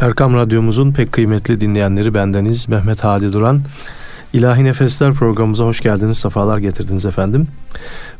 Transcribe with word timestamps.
Erkam 0.00 0.34
Radyomuzun 0.34 0.92
pek 0.92 1.12
kıymetli 1.12 1.60
dinleyenleri 1.60 2.14
bendeniz 2.14 2.68
Mehmet 2.68 3.04
Hadi 3.04 3.32
Duran. 3.32 3.60
İlahi 4.32 4.64
Nefesler 4.64 5.12
programımıza 5.12 5.64
hoş 5.64 5.80
geldiniz, 5.80 6.18
sefalar 6.18 6.58
getirdiniz 6.58 7.06
efendim. 7.06 7.48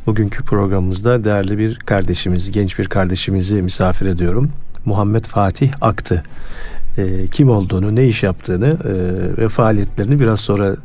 Bugünkü 0.06 0.42
programımızda 0.42 1.24
değerli 1.24 1.58
bir 1.58 1.74
kardeşimiz, 1.74 2.50
genç 2.50 2.78
bir 2.78 2.88
kardeşimizi 2.88 3.62
misafir 3.62 4.06
ediyorum. 4.06 4.52
Muhammed 4.84 5.24
Fatih 5.24 5.72
Aktı. 5.80 6.22
E, 6.98 7.26
kim 7.26 7.50
olduğunu, 7.50 7.96
ne 7.96 8.06
iş 8.06 8.22
yaptığını 8.22 8.66
e, 8.66 8.92
ve 9.42 9.48
faaliyetlerini 9.48 10.20
biraz 10.20 10.40
sonra 10.40 10.76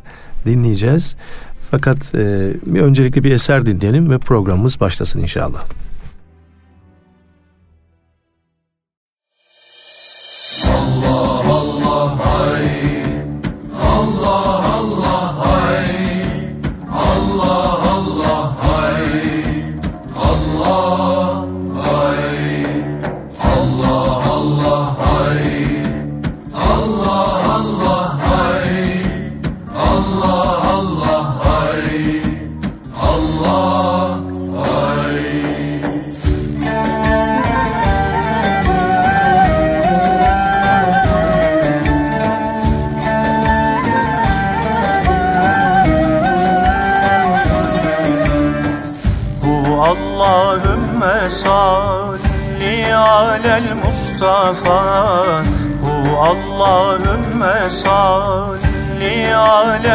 dinleyeceğiz. 0.46 1.16
Fakat 1.70 2.14
e, 2.14 2.52
bir 2.66 2.80
öncelikle 2.80 3.24
bir 3.24 3.32
eser 3.32 3.66
dinleyelim 3.66 4.10
ve 4.10 4.18
programımız 4.18 4.80
başlasın 4.80 5.20
inşallah. 5.20 5.64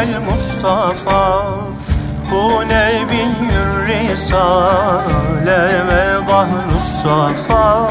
Alel 0.05 0.21
Mustafa 0.21 1.45
Hu 2.29 2.63
nebiyyür 2.69 3.87
risale 3.87 5.63
ve 5.87 6.27
bahrus 6.27 7.03
safa 7.03 7.89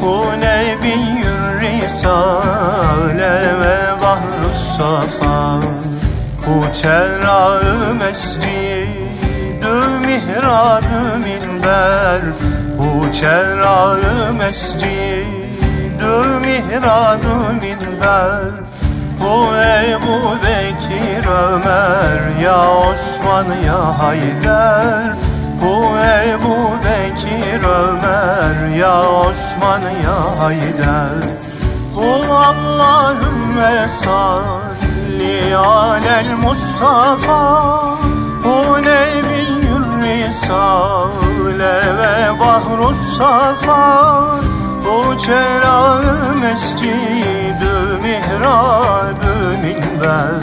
Hu 0.00 0.40
nebiyyür 0.40 1.60
risale 1.60 3.36
ve 3.60 4.02
bahrus 4.02 4.76
safa 4.76 5.60
Hu 6.46 6.72
çerrağı 6.72 7.94
mescidü 7.94 9.76
mihrabü 16.46 17.54
minber 17.60 18.67
Bu 19.20 19.46
Ebu 19.56 20.36
Bekir 20.42 21.26
Ömer 21.26 22.40
Ya 22.42 22.70
Osman 22.70 23.46
ya 23.66 23.98
Haydar. 23.98 25.16
Bu 25.62 25.98
Ebu 25.98 26.56
Bekir 26.84 27.64
Ömer 27.64 28.76
Ya 28.76 29.02
Osman 29.02 29.80
ya 29.80 30.38
Haydar. 30.38 31.18
Bu 31.96 32.34
Allahümme 32.34 33.88
salli 33.88 35.56
alel 35.56 36.36
Mustafa. 36.42 37.42
Bu 38.44 38.82
Nebiyyül 38.82 39.78
Risale 40.02 41.96
ve 41.98 42.40
Bahrus 42.40 43.18
Safa. 43.18 44.22
Bu 44.84 45.18
çerağı 45.18 46.34
mescidü 46.34 47.67
minber 49.62 50.40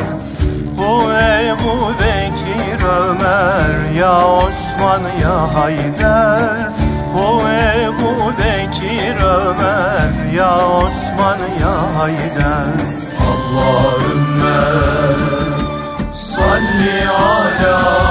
Bu 0.78 1.12
Ebu 1.12 1.94
Bekir 2.00 2.82
Ömer 2.84 3.94
ya 4.00 4.28
Osman 4.28 5.02
ya 5.22 5.54
Haydar 5.56 6.72
Bu 7.14 7.42
Ebu 7.50 8.34
Bekir 8.38 9.16
Ömer 9.24 10.34
ya 10.36 10.58
Osman 10.68 11.40
ya 11.62 11.76
Haydar 11.98 12.76
Allahümme 13.32 14.62
salli 16.14 17.10
ala 17.10 18.06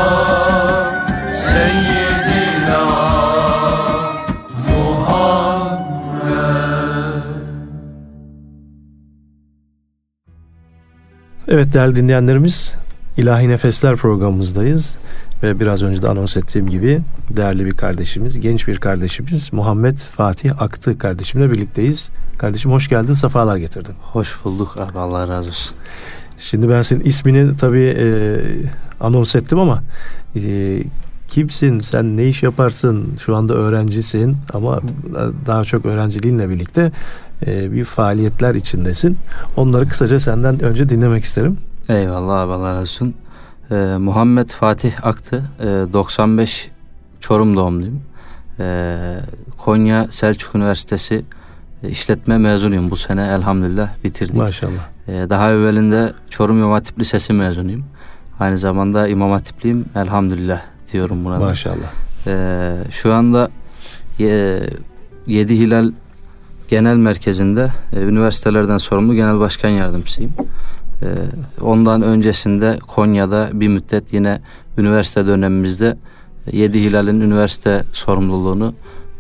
Evet 11.55 11.73
değerli 11.73 11.97
dinleyenlerimiz 11.97 12.75
İlahi 13.17 13.49
Nefesler 13.49 13.97
programımızdayız 13.97 14.97
ve 15.43 15.61
biraz 15.61 15.83
önce 15.83 16.03
de 16.03 16.09
anons 16.09 16.37
ettiğim 16.37 16.67
gibi 16.67 17.01
değerli 17.31 17.67
bir 17.67 17.71
kardeşimiz, 17.71 18.41
genç 18.41 18.69
bir 18.69 18.79
kardeşimiz 18.79 19.53
Muhammed 19.53 19.99
Fatih 19.99 20.63
Aktı 20.63 20.99
kardeşimle 20.99 21.53
birlikteyiz. 21.53 22.11
Kardeşim 22.39 22.71
hoş 22.73 22.89
geldin, 22.89 23.15
sefalar 23.15 23.57
getirdin. 23.57 23.95
Hoş 24.03 24.45
bulduk 24.45 24.81
abi 24.81 24.99
Allah 24.99 25.29
razı 25.29 25.49
olsun. 25.49 25.77
Şimdi 26.39 26.69
ben 26.69 26.83
senin 26.83 27.01
ismini 27.01 27.57
tabii 27.57 27.97
e, 27.99 28.07
anons 29.01 29.35
ettim 29.35 29.59
ama 29.59 29.83
e, 30.37 30.83
kimsin, 31.35 31.81
sen 31.81 32.17
ne 32.17 32.29
iş 32.29 32.43
yaparsın, 32.43 33.17
şu 33.21 33.37
anda 33.37 33.55
öğrencisin 33.55 34.37
ama 34.53 34.81
daha 35.47 35.65
çok 35.65 35.87
öğrenciliğinle 35.87 36.49
birlikte 36.49 36.93
e, 37.47 37.73
bir 37.73 37.85
faaliyetler 37.85 38.55
içindesin. 38.55 39.17
Onları 39.57 39.89
kısaca 39.89 40.21
senden 40.21 40.63
önce 40.63 40.89
dinlemek 40.89 41.25
isterim. 41.25 41.59
Eyvallah 41.89 42.41
abi 42.41 42.53
Allah 42.53 42.69
razı 42.69 42.81
olsun. 42.81 43.15
Ee, 43.71 43.75
Muhammed 43.99 44.49
Fatih 44.49 45.07
Aktı, 45.07 45.45
e, 45.61 45.65
95 45.65 46.71
Çorum 47.21 47.57
doğumluyum. 47.57 48.01
E, 48.59 48.97
Konya 49.59 50.07
Selçuk 50.11 50.55
Üniversitesi 50.55 51.25
işletme 51.89 52.39
mezunuyum 52.39 52.91
bu 52.91 52.97
sene 52.97 53.27
elhamdülillah 53.27 53.89
bitirdik. 54.05 54.37
Maşallah. 54.37 54.89
E, 55.09 55.31
daha 55.31 55.51
evvelinde 55.51 56.13
Çorum 56.31 56.59
İmam 56.59 56.73
Hatip 56.73 56.99
Lisesi 56.99 57.33
mezunuyum. 57.33 57.85
Aynı 58.41 58.59
zamanda 58.59 59.09
İmam 59.09 59.31
Hatipliyim 59.31 59.85
elhamdülillah 59.95 60.74
diyorum 60.95 61.25
buna. 61.25 61.39
Maşallah. 61.39 61.93
E, 62.27 62.77
şu 62.91 63.13
anda 63.13 63.51
e, 64.21 64.61
Yedi 65.27 65.59
Hilal 65.59 65.93
Genel 66.69 66.97
Merkezi'nde 66.97 67.73
e, 67.93 68.01
üniversitelerden 68.01 68.79
sorumlu 68.79 69.15
genel 69.15 69.39
başkan 69.41 69.69
yardımcısıyım. 69.69 70.33
E, 71.03 71.07
ondan 71.61 72.03
öncesinde 72.03 72.79
Konya'da 72.89 73.51
bir 73.53 73.69
müddet 73.69 74.13
yine 74.13 74.41
üniversite 74.79 75.27
dönemimizde 75.27 75.97
Yedi 76.53 76.83
Hilal'in 76.83 77.21
üniversite 77.21 77.85
sorumluluğunu 77.93 78.75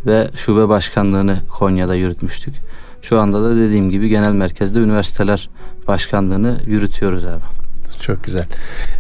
ve 0.07 0.31
şube 0.35 0.69
başkanlığını 0.69 1.39
Konya'da 1.49 1.95
yürütmüştük. 1.95 2.55
Şu 3.03 3.21
anda 3.21 3.43
da 3.43 3.57
dediğim 3.57 3.91
gibi 3.91 4.09
genel 4.09 4.33
merkezde 4.33 4.79
üniversiteler 4.79 5.49
başkanlığını 5.89 6.61
yürütüyoruz 6.67 7.25
abi. 7.25 7.64
Çok 8.01 8.25
güzel. 8.25 8.45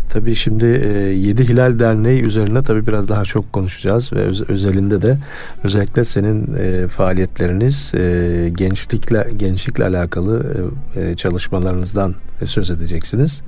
Tabii 0.08 0.34
şimdi 0.34 0.64
e, 0.64 0.98
Yedi 0.98 1.48
Hilal 1.48 1.78
Derneği 1.78 2.22
üzerine 2.22 2.62
tabii 2.62 2.86
biraz 2.86 3.08
daha 3.08 3.24
çok 3.24 3.52
konuşacağız 3.52 4.12
ve 4.12 4.18
öz, 4.18 4.50
özelinde 4.50 5.02
de 5.02 5.18
özellikle 5.64 6.04
senin 6.04 6.56
e, 6.58 6.88
faaliyetleriniz 6.88 7.92
e, 7.94 8.52
gençlikle 8.56 9.28
gençlikle 9.36 9.84
alakalı 9.84 10.46
e, 10.96 11.10
e 11.10 11.16
çalışmalarınızdan 11.16 12.14
söz 12.44 12.70
edeceksiniz. 12.70 13.42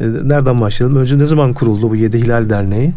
E, 0.00 0.04
nereden 0.06 0.60
başlayalım? 0.60 0.96
Önce 0.96 1.18
ne 1.18 1.26
zaman 1.26 1.52
kuruldu 1.52 1.90
bu 1.90 1.96
Yedi 1.96 2.22
Hilal 2.22 2.50
Derneği? 2.50 2.92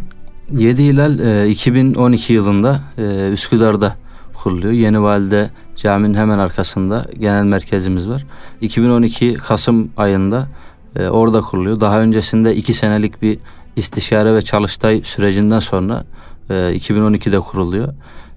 Yedi 0.51 0.83
Hilal 0.83 1.19
e, 1.19 1.49
2012 1.49 2.33
yılında 2.33 2.81
e, 2.97 3.29
Üsküdar'da 3.31 3.95
kuruluyor. 4.33 4.73
Yeni 4.73 5.01
Valide 5.01 5.49
Cami'nin 5.75 6.13
hemen 6.13 6.39
arkasında 6.39 7.05
genel 7.19 7.43
merkezimiz 7.43 8.07
var. 8.07 8.25
2012 8.61 9.33
Kasım 9.33 9.89
ayında 9.97 10.47
e, 10.95 11.07
orada 11.07 11.41
kuruluyor. 11.41 11.79
Daha 11.79 12.01
öncesinde 12.01 12.55
iki 12.55 12.73
senelik 12.73 13.21
bir 13.21 13.39
istişare 13.75 14.35
ve 14.35 14.41
çalıştay 14.41 15.01
sürecinden 15.03 15.59
sonra 15.59 16.05
e, 16.49 16.53
2012'de 16.53 17.39
kuruluyor. 17.39 17.93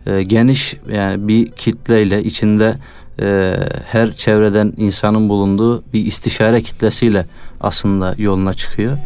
E, 0.07 0.23
geniş 0.23 0.77
yani 0.93 1.29
bir 1.29 1.51
kitleyle 1.51 2.23
içinde 2.23 2.79
e, 3.21 3.57
her 3.87 4.13
çevreden 4.13 4.73
insanın 4.77 5.29
bulunduğu 5.29 5.83
bir 5.93 6.07
istişare 6.07 6.63
kitlesiyle 6.63 7.27
aslında 7.61 8.15
yoluna 8.19 8.55
çıkıyor. 8.55 8.99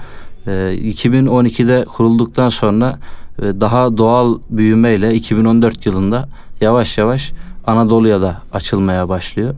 E, 0.46 0.50
2012'de 0.50 1.84
kurulduktan 1.84 2.48
sonra 2.48 2.98
e, 3.38 3.42
daha 3.42 3.98
doğal 3.98 4.38
büyümeyle 4.50 5.14
2014 5.14 5.86
yılında 5.86 6.28
yavaş 6.60 6.98
yavaş 6.98 7.32
Anadolu'ya 7.66 8.20
da 8.20 8.42
açılmaya 8.52 9.08
başlıyor. 9.08 9.54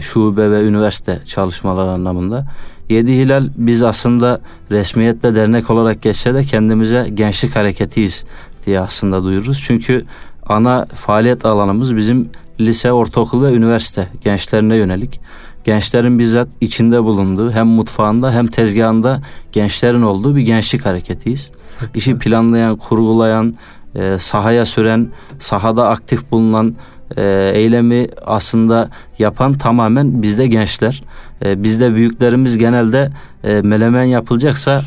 şube 0.00 0.50
ve 0.50 0.62
üniversite 0.62 1.20
çalışmalar 1.26 1.88
anlamında. 1.88 2.46
Yedi 2.92 3.12
Hilal 3.12 3.48
biz 3.56 3.82
aslında 3.82 4.40
resmiyetle 4.70 5.34
dernek 5.34 5.70
olarak 5.70 6.02
geçse 6.02 6.34
de 6.34 6.44
kendimize 6.44 7.08
gençlik 7.14 7.56
hareketiyiz 7.56 8.24
diye 8.66 8.80
aslında 8.80 9.24
duyururuz. 9.24 9.62
Çünkü 9.66 10.04
ana 10.46 10.86
faaliyet 10.94 11.44
alanımız 11.44 11.96
bizim 11.96 12.30
lise, 12.60 12.92
ortaokul 12.92 13.44
ve 13.44 13.52
üniversite 13.52 14.08
gençlerine 14.20 14.76
yönelik. 14.76 15.20
Gençlerin 15.64 16.18
bizzat 16.18 16.48
içinde 16.60 17.04
bulunduğu 17.04 17.50
hem 17.50 17.66
mutfağında 17.66 18.32
hem 18.32 18.46
tezgahında 18.46 19.22
gençlerin 19.52 20.02
olduğu 20.02 20.36
bir 20.36 20.42
gençlik 20.42 20.86
hareketiyiz. 20.86 21.50
İşi 21.94 22.18
planlayan, 22.18 22.76
kurgulayan, 22.76 23.54
e, 23.94 24.16
sahaya 24.18 24.66
süren, 24.66 25.08
sahada 25.38 25.88
aktif 25.88 26.30
bulunan 26.30 26.76
e, 27.16 27.52
eylemi 27.54 28.06
aslında 28.26 28.90
yapan 29.18 29.58
tamamen 29.58 30.22
bizde 30.22 30.46
gençler. 30.46 31.02
E, 31.44 31.62
bizde 31.62 31.94
büyüklerimiz 31.94 32.58
genelde 32.58 33.10
e, 33.44 33.60
melemen 33.62 34.04
yapılacaksa 34.04 34.82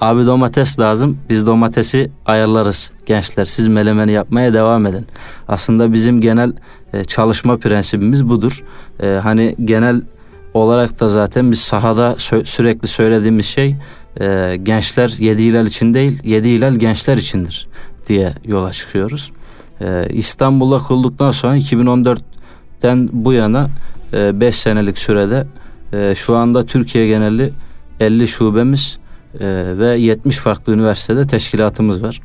abi 0.00 0.26
domates 0.26 0.78
lazım 0.78 1.18
biz 1.28 1.46
domatesi 1.46 2.10
ayarlarız 2.26 2.90
gençler 3.06 3.44
siz 3.44 3.68
melemeni 3.68 4.12
yapmaya 4.12 4.54
devam 4.54 4.86
edin. 4.86 5.06
Aslında 5.48 5.92
bizim 5.92 6.20
genel 6.20 6.52
e, 6.92 7.04
çalışma 7.04 7.56
prensibimiz 7.56 8.28
budur. 8.28 8.64
E, 9.02 9.06
hani 9.06 9.56
genel 9.64 10.02
olarak 10.54 11.00
da 11.00 11.08
zaten 11.08 11.50
biz 11.50 11.60
sahada 11.60 12.12
sö- 12.12 12.46
sürekli 12.46 12.88
söylediğimiz 12.88 13.46
şey 13.46 13.76
e, 14.20 14.56
gençler 14.62 15.14
yedi 15.18 15.44
hilal 15.44 15.66
için 15.66 15.94
değil 15.94 16.18
yedi 16.24 16.48
hilal 16.50 16.74
gençler 16.74 17.16
içindir 17.16 17.68
diye 18.06 18.34
yola 18.44 18.72
çıkıyoruz. 18.72 19.32
Ee, 19.80 20.06
İstanbul'da 20.10 20.78
kurulduktan 20.78 21.30
sonra 21.30 21.56
2014'ten 21.58 23.08
bu 23.12 23.32
yana 23.32 23.68
5 24.12 24.48
e, 24.48 24.52
senelik 24.52 24.98
sürede 24.98 25.46
e, 25.92 26.14
şu 26.14 26.36
anda 26.36 26.66
Türkiye 26.66 27.06
geneli 27.06 27.52
50 28.00 28.28
şubemiz 28.28 28.98
e, 29.40 29.46
ve 29.78 29.98
70 29.98 30.36
farklı 30.36 30.74
üniversitede 30.74 31.26
teşkilatımız 31.26 32.02
var. 32.02 32.20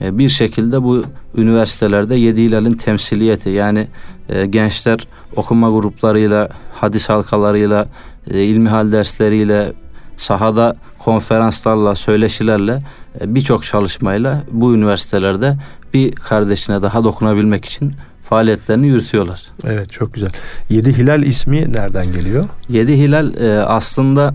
E, 0.00 0.18
bir 0.18 0.28
şekilde 0.28 0.82
bu 0.82 1.02
üniversitelerde 1.36 2.14
Yedi 2.16 2.42
Hilal'in 2.42 2.72
temsiliyeti 2.72 3.50
yani 3.50 3.88
e, 4.28 4.46
gençler 4.46 5.08
okuma 5.36 5.70
gruplarıyla, 5.70 6.48
hadis 6.74 7.08
halkalarıyla, 7.08 7.88
e, 8.30 8.42
ilmihal 8.42 8.92
dersleriyle, 8.92 9.72
sahada 10.16 10.76
konferanslarla, 10.98 11.94
söyleşilerle 11.94 12.78
birçok 13.24 13.64
çalışmayla 13.64 14.44
bu 14.50 14.74
üniversitelerde 14.74 15.56
bir 15.94 16.12
kardeşine 16.12 16.82
daha 16.82 17.04
dokunabilmek 17.04 17.64
için 17.64 17.94
faaliyetlerini 18.30 18.86
yürütüyorlar. 18.86 19.42
Evet 19.64 19.92
çok 19.92 20.14
güzel. 20.14 20.30
Yedi 20.70 20.98
Hilal 20.98 21.22
ismi 21.22 21.72
nereden 21.72 22.12
geliyor? 22.12 22.44
Yedi 22.68 22.98
Hilal 22.98 23.34
e, 23.34 23.60
aslında 23.60 24.34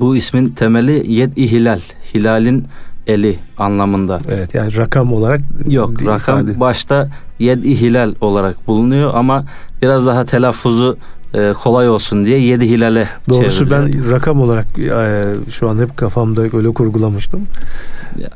bu 0.00 0.16
ismin 0.16 0.48
temeli 0.48 1.12
Yedi 1.12 1.52
Hilal. 1.52 1.80
Hilal'in 2.14 2.66
eli 3.06 3.38
anlamında. 3.58 4.18
Evet 4.28 4.54
yani 4.54 4.76
rakam 4.76 5.12
olarak 5.12 5.40
yok 5.68 6.06
rakam 6.06 6.40
ifade. 6.40 6.60
başta 6.60 7.08
Yedi 7.38 7.80
Hilal 7.80 8.14
olarak 8.20 8.66
bulunuyor 8.66 9.14
ama 9.14 9.44
biraz 9.82 10.06
daha 10.06 10.24
telaffuzu 10.24 10.96
e, 11.34 11.52
kolay 11.52 11.88
olsun 11.88 12.26
diye 12.26 12.38
yedi 12.38 12.68
hilale 12.68 13.08
Doğrusu 13.28 13.70
ben 13.70 14.10
rakam 14.10 14.40
olarak 14.40 14.66
e, 14.78 15.24
şu 15.50 15.68
an 15.68 15.78
hep 15.78 15.96
kafamda 15.96 16.42
öyle 16.42 16.68
kurgulamıştım. 16.68 17.46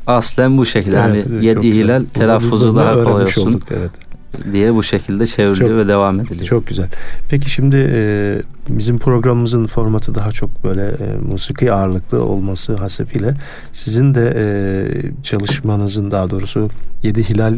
Aslen 0.07 0.57
bu 0.57 0.65
şekilde 0.65 0.97
evet, 1.05 1.25
hani 1.29 1.45
yedi 1.45 1.73
hilal 1.73 2.03
telaffuzu 2.13 2.75
daha 2.75 3.03
kolay 3.03 3.23
olsun. 3.23 3.47
Olduk, 3.47 3.63
evet 3.71 4.08
diye 4.51 4.75
bu 4.75 4.83
şekilde 4.83 5.27
çevriliyor 5.27 5.69
çok, 5.69 5.77
ve 5.77 5.87
devam 5.87 6.19
ediliyor. 6.19 6.45
Çok 6.45 6.67
güzel. 6.67 6.87
Peki 7.29 7.49
şimdi 7.49 7.75
e, 7.95 8.41
bizim 8.69 8.99
programımızın 8.99 9.65
formatı 9.65 10.15
daha 10.15 10.31
çok 10.31 10.63
böyle 10.63 10.87
e, 10.87 11.17
musiki 11.31 11.71
ağırlıklı 11.73 12.23
olması 12.23 12.75
hasebiyle 12.75 13.33
sizin 13.73 14.15
de 14.15 14.33
e, 14.35 14.43
çalışmanızın 15.23 16.11
daha 16.11 16.29
doğrusu 16.29 16.69
Yedi 17.03 17.29
Hilal 17.29 17.53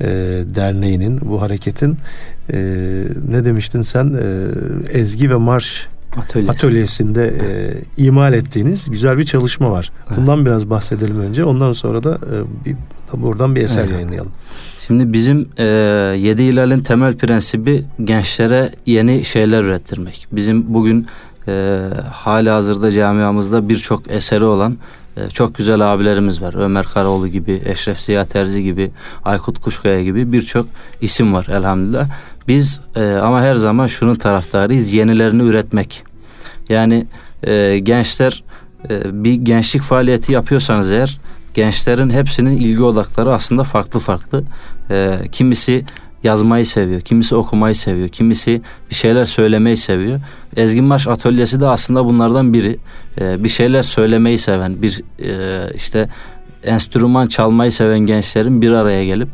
e, 0.00 0.06
Derneği'nin 0.54 1.20
bu 1.20 1.42
hareketin 1.42 1.96
e, 2.52 2.58
ne 3.28 3.44
demiştin 3.44 3.82
sen 3.82 4.18
e, 4.22 4.98
ezgi 4.98 5.30
ve 5.30 5.36
marş 5.36 5.88
Atölyesi. 6.16 6.52
atölyesinde 6.52 7.26
e, 7.26 8.02
imal 8.02 8.32
ettiğiniz 8.32 8.90
güzel 8.90 9.18
bir 9.18 9.24
çalışma 9.24 9.70
var. 9.70 9.92
Bundan 10.16 10.36
evet. 10.36 10.46
biraz 10.46 10.70
bahsedelim 10.70 11.20
önce. 11.20 11.44
Ondan 11.44 11.72
sonra 11.72 12.02
da 12.02 12.14
e, 12.14 12.64
bir, 12.64 12.76
buradan 13.12 13.54
bir 13.54 13.62
eser 13.62 13.82
evet. 13.82 13.92
yayınlayalım. 13.92 14.32
Şimdi 14.86 15.12
bizim 15.12 15.48
e, 15.58 15.64
Yedi 16.18 16.44
Hilal'in 16.44 16.80
temel 16.80 17.16
prensibi 17.16 17.84
gençlere 18.04 18.72
yeni 18.86 19.24
şeyler 19.24 19.62
ürettirmek. 19.62 20.26
Bizim 20.32 20.74
bugün 20.74 21.06
e, 21.48 21.80
hali 22.12 22.50
hazırda 22.50 22.90
camiamızda 22.90 23.68
birçok 23.68 24.10
eseri 24.10 24.44
olan 24.44 24.78
e, 25.16 25.30
çok 25.30 25.54
güzel 25.54 25.92
abilerimiz 25.92 26.42
var. 26.42 26.54
Ömer 26.54 26.84
Karaoğlu 26.84 27.28
gibi, 27.28 27.62
Eşref 27.64 28.00
Ziya 28.00 28.24
Terzi 28.24 28.62
gibi, 28.62 28.90
Aykut 29.24 29.60
Kuşkaya 29.60 30.02
gibi 30.02 30.32
birçok 30.32 30.66
isim 31.00 31.34
var 31.34 31.46
elhamdülillah. 31.50 32.08
Biz 32.48 32.80
e, 32.96 33.12
ama 33.12 33.42
her 33.42 33.54
zaman 33.54 33.86
şunun 33.86 34.14
taraftarıyız, 34.14 34.92
yenilerini 34.92 35.42
üretmek. 35.42 36.04
Yani 36.68 37.06
e, 37.42 37.78
gençler 37.78 38.44
e, 38.90 39.24
bir 39.24 39.34
gençlik 39.34 39.82
faaliyeti 39.82 40.32
yapıyorsanız 40.32 40.90
eğer 40.90 41.18
gençlerin 41.54 42.10
hepsinin 42.10 42.50
ilgi 42.50 42.82
odakları 42.82 43.32
aslında 43.32 43.64
farklı 43.64 44.00
farklı. 44.00 44.44
E, 44.90 45.18
kimisi 45.32 45.84
yazmayı 46.22 46.66
seviyor, 46.66 47.00
kimisi 47.00 47.34
okumayı 47.34 47.74
seviyor, 47.74 48.08
kimisi 48.08 48.62
bir 48.90 48.94
şeyler 48.94 49.24
söylemeyi 49.24 49.76
seviyor. 49.76 50.20
Ezgin 50.56 50.84
Marş 50.84 51.08
Atölyesi 51.08 51.60
de 51.60 51.66
aslında 51.66 52.04
bunlardan 52.04 52.52
biri. 52.52 52.78
E, 53.20 53.44
bir 53.44 53.48
şeyler 53.48 53.82
söylemeyi 53.82 54.38
seven, 54.38 54.82
bir 54.82 55.02
e, 55.18 55.72
işte 55.74 56.08
enstrüman 56.64 57.26
çalmayı 57.26 57.72
seven 57.72 57.98
gençlerin 57.98 58.62
bir 58.62 58.70
araya 58.70 59.04
gelip 59.04 59.28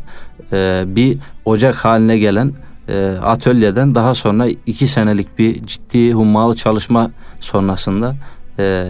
e, 0.52 0.84
bir 0.86 1.18
ocak 1.44 1.74
haline 1.74 2.18
gelen 2.18 2.52
e, 2.88 3.16
atölyeden 3.22 3.94
daha 3.94 4.14
sonra 4.14 4.46
iki 4.66 4.86
senelik 4.86 5.38
bir 5.38 5.66
ciddi 5.66 6.12
hummalı 6.12 6.56
çalışma 6.56 7.10
sonrasında 7.40 8.16
e, 8.58 8.86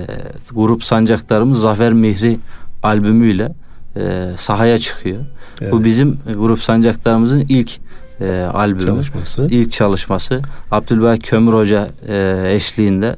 grup 0.54 0.84
sancaklarımız 0.84 1.60
Zafer 1.60 1.92
Mihri 1.92 2.38
albümüyle 2.86 3.52
e, 3.96 4.30
sahaya 4.36 4.78
çıkıyor. 4.78 5.18
Evet. 5.60 5.72
Bu 5.72 5.84
bizim 5.84 6.18
grup 6.34 6.62
sancaklarımızın 6.62 7.44
ilk 7.48 7.78
e, 8.20 8.40
albümü, 8.54 8.80
çalışması. 8.80 9.46
ilk 9.50 9.72
çalışması. 9.72 10.42
Abdülbaki 10.70 11.22
Kömür 11.22 11.52
Hoca 11.52 11.88
e, 12.08 12.44
eşliğinde, 12.48 13.16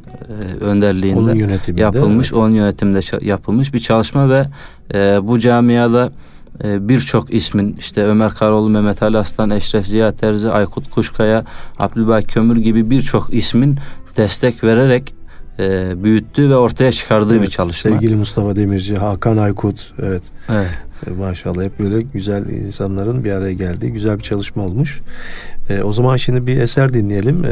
e, 0.60 0.64
önderliğinde 0.64 1.20
onun 1.20 1.34
yönetiminde, 1.34 1.80
yapılmış, 1.82 2.26
evet. 2.26 2.38
onun 2.38 2.54
yönetiminde 2.54 3.26
yapılmış 3.26 3.74
bir 3.74 3.78
çalışma 3.78 4.30
ve 4.30 4.46
e, 4.94 5.18
bu 5.22 5.38
camiada 5.38 6.12
e, 6.64 6.88
birçok 6.88 7.34
ismin 7.34 7.76
işte 7.78 8.04
Ömer 8.04 8.30
Karoğlu, 8.34 8.68
Mehmet 8.68 9.02
Ali 9.02 9.18
Aslan, 9.18 9.50
Eşref 9.50 9.86
Ziya 9.86 10.12
Terzi, 10.12 10.50
Aykut 10.50 10.90
Kuşkaya, 10.90 11.44
Abdülbaki 11.78 12.26
Kömür 12.26 12.56
gibi 12.56 12.90
birçok 12.90 13.34
ismin 13.34 13.78
destek 14.16 14.64
vererek 14.64 15.14
e, 15.58 15.92
büyüttü 16.04 16.50
ve 16.50 16.56
ortaya 16.56 16.92
çıkardığı 16.92 17.34
evet, 17.34 17.46
bir 17.46 17.50
çalışma. 17.50 17.90
Sevgili 17.90 18.16
Mustafa 18.16 18.56
Demirci, 18.56 18.96
Hakan 18.96 19.36
Aykut, 19.36 19.92
evet. 20.02 20.22
Evet. 20.48 20.70
E, 21.06 21.10
maşallah 21.10 21.64
hep 21.64 21.78
böyle 21.78 22.02
güzel 22.02 22.46
insanların 22.46 23.24
bir 23.24 23.32
araya 23.32 23.52
geldiği 23.52 23.92
güzel 23.92 24.18
bir 24.18 24.22
çalışma 24.22 24.62
olmuş. 24.64 25.00
E, 25.70 25.82
o 25.82 25.92
zaman 25.92 26.16
şimdi 26.16 26.46
bir 26.46 26.56
eser 26.56 26.92
dinleyelim 26.92 27.44
e, 27.44 27.50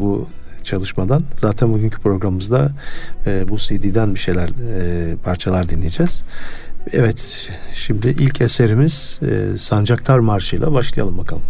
bu 0.00 0.28
çalışmadan. 0.62 1.22
Zaten 1.34 1.72
bugünkü 1.72 2.00
programımızda 2.00 2.70
e, 3.26 3.48
bu 3.48 3.56
CD'den 3.56 4.14
bir 4.14 4.18
şeyler 4.18 4.48
e, 4.48 5.16
parçalar 5.16 5.68
dinleyeceğiz. 5.68 6.24
Evet, 6.92 7.50
şimdi 7.72 8.08
ilk 8.08 8.40
eserimiz 8.40 9.20
e, 9.22 9.58
Sancaktar 9.58 10.18
Marşı 10.18 10.56
ile 10.56 10.72
başlayalım 10.72 11.18
bakalım. 11.18 11.42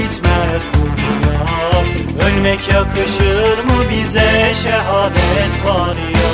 Bitmez 0.00 0.62
bu 0.74 0.82
dünya 0.96 1.40
Ölmek 2.26 2.68
yakışır 2.68 3.58
mı 3.64 3.90
bize? 3.90 4.52
Şehadet 4.62 5.54
var 5.66 5.96
ya. 5.96 6.30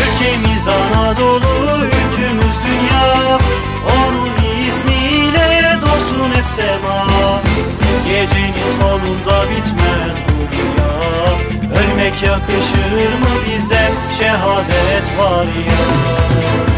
Ülkemiz 0.00 0.68
Anadolu, 0.68 1.84
ülkümüz 1.84 2.56
dünya. 2.66 3.38
Onun 3.94 4.68
ismiyle 4.68 5.78
dolsun 5.82 6.30
hep 6.34 6.46
sema. 6.46 7.06
Gecenin 8.06 8.80
sonunda 8.80 9.50
bitmez 9.50 10.16
bu 10.28 10.52
dünya 10.52 10.94
Ölmek 11.80 12.22
yakışır 12.22 13.12
mı 13.20 13.34
bize? 13.46 13.90
Şehadet 14.18 15.18
var 15.18 15.44
ya 15.44 16.73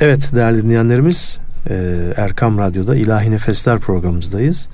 Evet 0.00 0.30
değerli 0.34 0.62
dinleyenlerimiz 0.62 1.38
e, 1.70 1.96
Erkam 2.16 2.58
Radyo'da 2.58 2.96
İlahi 2.96 3.30
Nefesler 3.30 3.78
programımızdayız 3.78 4.68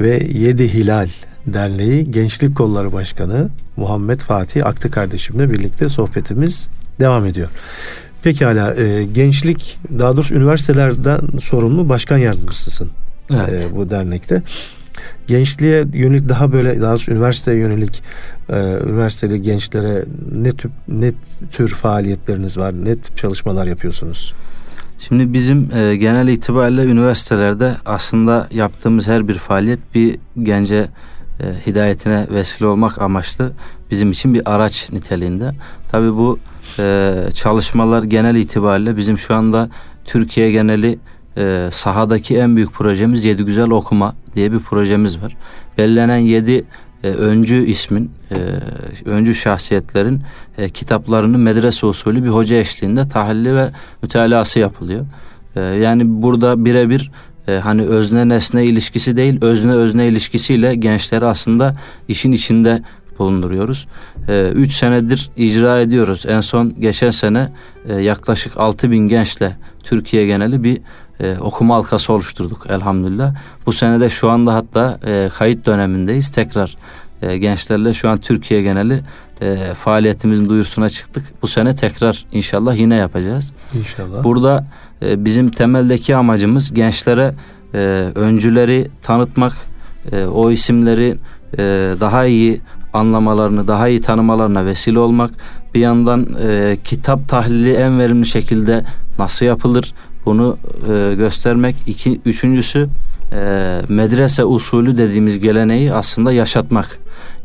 ve 0.00 0.26
Yedi 0.32 0.74
Hilal 0.74 1.08
Derneği 1.46 2.10
Gençlik 2.10 2.56
Kolları 2.56 2.92
Başkanı 2.92 3.48
Muhammed 3.76 4.20
Fatih 4.20 4.66
Aktı 4.66 4.90
kardeşimle 4.90 5.50
birlikte 5.50 5.88
sohbetimiz 5.88 6.68
devam 7.00 7.26
ediyor. 7.26 7.48
Pekala 8.22 8.74
e, 8.74 9.04
gençlik 9.04 9.78
daha 9.98 10.16
doğrusu 10.16 10.34
üniversitelerden 10.34 11.20
sorumlu 11.42 11.88
başkan 11.88 12.18
yardımcısısın 12.18 12.90
Evet. 13.30 13.66
e, 13.72 13.76
bu 13.76 13.90
dernekte. 13.90 14.42
Gençliğe 15.26 15.84
yönelik 15.92 16.28
daha 16.28 16.52
böyle 16.52 16.80
daha 16.80 16.90
doğrusu 16.90 17.12
üniversiteye 17.12 17.58
yönelik 17.58 18.02
e, 18.48 18.56
üniversiteli 18.86 19.42
gençlere 19.42 20.04
ne 20.32 20.50
tür 20.50 20.70
ne 20.88 21.12
tür 21.52 21.68
faaliyetleriniz 21.68 22.58
var? 22.58 22.84
Ne 22.84 22.96
tip 22.96 23.16
çalışmalar 23.16 23.66
yapıyorsunuz? 23.66 24.34
Şimdi 24.98 25.32
bizim 25.32 25.68
e, 25.76 25.96
genel 25.96 26.28
itibariyle 26.28 26.84
üniversitelerde 26.84 27.76
aslında 27.86 28.48
yaptığımız 28.50 29.08
her 29.08 29.28
bir 29.28 29.34
faaliyet 29.34 29.94
bir 29.94 30.18
gence 30.42 30.88
e, 31.40 31.66
hidayetine 31.66 32.26
vesile 32.30 32.66
olmak 32.66 33.02
amaçlı 33.02 33.52
bizim 33.90 34.10
için 34.10 34.34
bir 34.34 34.54
araç 34.54 34.92
niteliğinde. 34.92 35.52
Tabii 35.88 36.14
bu 36.14 36.38
e, 36.78 37.14
çalışmalar 37.34 38.02
genel 38.02 38.36
itibariyle 38.36 38.96
bizim 38.96 39.18
şu 39.18 39.34
anda 39.34 39.70
Türkiye 40.04 40.50
geneli 40.50 40.98
e, 41.36 41.68
sahadaki 41.72 42.38
en 42.38 42.56
büyük 42.56 42.72
projemiz 42.72 43.24
Yedi 43.24 43.42
Güzel 43.42 43.70
Okuma 43.70 44.14
diye 44.34 44.52
bir 44.52 44.58
projemiz 44.58 45.22
var. 45.22 45.36
Belirlenen 45.78 46.16
yedi 46.16 46.64
e, 47.06 47.08
öncü 47.08 47.66
ismin, 47.66 48.10
e, 48.30 48.38
öncü 49.04 49.34
şahsiyetlerin 49.34 50.22
e, 50.58 50.68
kitaplarını 50.68 51.38
medrese 51.38 51.86
usulü 51.86 52.24
bir 52.24 52.28
hoca 52.28 52.56
eşliğinde 52.56 53.08
tahlili 53.08 53.56
ve 53.56 53.70
mütalası 54.02 54.58
yapılıyor. 54.58 55.06
E, 55.56 55.60
yani 55.60 56.22
burada 56.22 56.64
birebir 56.64 57.10
e, 57.48 57.52
hani 57.52 57.82
özne 57.82 58.28
nesne 58.28 58.64
ilişkisi 58.64 59.16
değil, 59.16 59.38
özne 59.40 59.72
özne 59.72 60.08
ilişkisiyle 60.08 60.74
gençleri 60.74 61.26
aslında 61.26 61.76
işin 62.08 62.32
içinde 62.32 62.82
bulunduruyoruz. 63.18 63.86
3 64.54 64.72
senedir 64.72 65.30
icra 65.36 65.80
ediyoruz. 65.80 66.24
En 66.28 66.40
son 66.40 66.80
geçen 66.80 67.10
sene 67.10 67.52
e, 67.88 67.94
yaklaşık 67.94 68.56
6 68.56 68.90
bin 68.90 69.08
gençle 69.08 69.56
Türkiye 69.84 70.26
geneli 70.26 70.64
bir 70.64 70.80
e, 71.20 71.36
okuma 71.40 71.74
halkası 71.74 72.12
oluşturduk 72.12 72.66
elhamdülillah. 72.68 73.34
Bu 73.66 73.72
senede 73.72 74.08
şu 74.08 74.30
anda 74.30 74.54
hatta 74.54 75.00
e, 75.06 75.28
kayıt 75.38 75.66
dönemindeyiz. 75.66 76.30
Tekrar 76.30 76.76
e, 77.22 77.38
gençlerle 77.38 77.94
şu 77.94 78.08
an 78.08 78.18
Türkiye 78.18 78.62
geneli 78.62 79.00
e, 79.42 79.74
faaliyetimizin 79.74 80.48
duyurusuna 80.48 80.90
çıktık. 80.90 81.42
Bu 81.42 81.46
sene 81.46 81.76
tekrar 81.76 82.24
inşallah 82.32 82.76
yine 82.76 82.94
yapacağız. 82.94 83.52
İnşallah. 83.74 84.24
Burada 84.24 84.66
e, 85.02 85.24
bizim 85.24 85.50
temeldeki 85.50 86.16
amacımız 86.16 86.74
gençlere 86.74 87.34
e, 87.74 87.78
öncüleri 88.14 88.90
tanıtmak, 89.02 89.52
e, 90.12 90.24
o 90.24 90.50
isimleri 90.50 91.18
e, 91.58 91.62
daha 92.00 92.26
iyi 92.26 92.60
anlamalarını, 92.92 93.68
daha 93.68 93.88
iyi 93.88 94.00
tanımalarına 94.00 94.64
vesile 94.64 94.98
olmak. 94.98 95.30
Bir 95.74 95.80
yandan 95.80 96.26
e, 96.42 96.76
kitap 96.84 97.28
tahlili 97.28 97.72
en 97.72 97.98
verimli 97.98 98.26
şekilde 98.26 98.84
nasıl 99.18 99.46
yapılır 99.46 99.94
bunu 100.26 100.56
e, 100.88 101.14
göstermek. 101.14 101.76
İki, 101.86 102.20
üçüncüsü 102.24 102.88
e, 103.32 103.80
medrese 103.88 104.44
usulü 104.44 104.98
dediğimiz 104.98 105.40
geleneği 105.40 105.92
aslında 105.92 106.32
yaşatmak. 106.32 106.98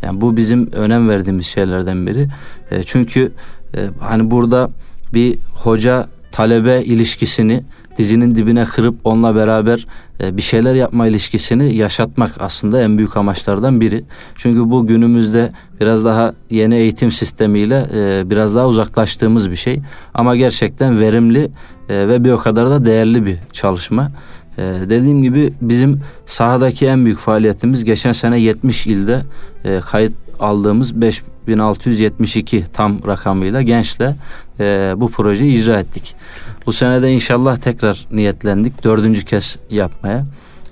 Yani 0.04 0.22
bu 0.22 0.38
bizim 0.38 0.72
önem 0.72 1.10
verdiğimiz 1.10 1.46
şeylerden 1.46 2.08
biri. 2.08 2.28
E, 2.72 2.84
çünkü 2.84 3.32
e, 3.76 3.80
hani 4.00 4.32
burada 4.32 4.72
bir 5.14 5.38
hoca 5.54 6.08
talebe 6.32 6.84
ilişkisini 6.84 7.64
dizinin 7.98 8.36
dibine 8.36 8.66
kırıp 8.66 8.96
onunla 9.04 9.36
beraber 9.36 9.88
e, 10.24 10.38
bir 10.38 10.42
şeyler 10.42 10.76
yapma 10.76 11.08
ilişkisini 11.08 11.76
yaşatmak 11.76 12.36
aslında 12.40 12.82
en 12.82 12.98
büyük 12.98 13.18
amaçlardan 13.18 13.82
biri. 13.82 14.04
Çünkü 14.36 14.70
bu 14.70 14.88
günümüzde 14.88 15.52
biraz 15.82 16.06
daha 16.06 16.34
yeni 16.50 16.76
eğitim 16.76 17.12
sistemiyle 17.12 17.88
e, 17.96 18.30
biraz 18.30 18.56
daha 18.56 18.68
uzaklaştığımız 18.68 19.52
bir 19.52 19.56
şey. 19.56 19.80
Ama 20.14 20.36
gerçekten 20.36 21.00
verimli 21.00 21.52
e, 21.91 22.07
ve 22.07 22.24
bir 22.24 22.31
o 22.31 22.38
kadar 22.38 22.69
da 22.69 22.86
değerli 22.86 23.25
bir 23.25 23.38
çalışma. 23.51 24.12
E, 24.57 24.62
dediğim 24.89 25.24
gibi 25.24 25.53
bizim 25.62 26.01
sahadaki 26.25 26.86
en 26.86 27.05
büyük 27.05 27.19
faaliyetimiz 27.19 27.83
geçen 27.83 28.12
sene 28.12 28.39
70 28.39 28.88
ilde 28.88 29.21
e, 29.65 29.79
kayıt 29.79 30.13
aldığımız 30.39 31.01
5672 31.01 32.65
tam 32.74 33.07
rakamıyla 33.07 33.62
gençle 33.62 34.15
e, 34.60 34.93
bu 34.98 35.12
projeyi 35.12 35.57
icra 35.57 35.79
ettik. 35.79 36.15
Bu 36.65 36.74
senede 36.74 37.12
inşallah 37.12 37.57
tekrar 37.57 38.07
niyetlendik. 38.12 38.83
Dördüncü 38.83 39.25
kez 39.25 39.57
yapmaya. 39.69 40.25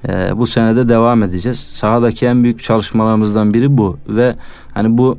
E, 0.07 0.37
bu 0.37 0.47
senede 0.47 0.89
devam 0.89 1.23
edeceğiz. 1.23 1.59
Sahadaki 1.59 2.25
en 2.25 2.43
büyük 2.43 2.63
çalışmalarımızdan 2.63 3.53
biri 3.53 3.77
bu. 3.77 3.97
Ve 4.07 4.35
hani 4.73 4.97
bu 4.97 5.17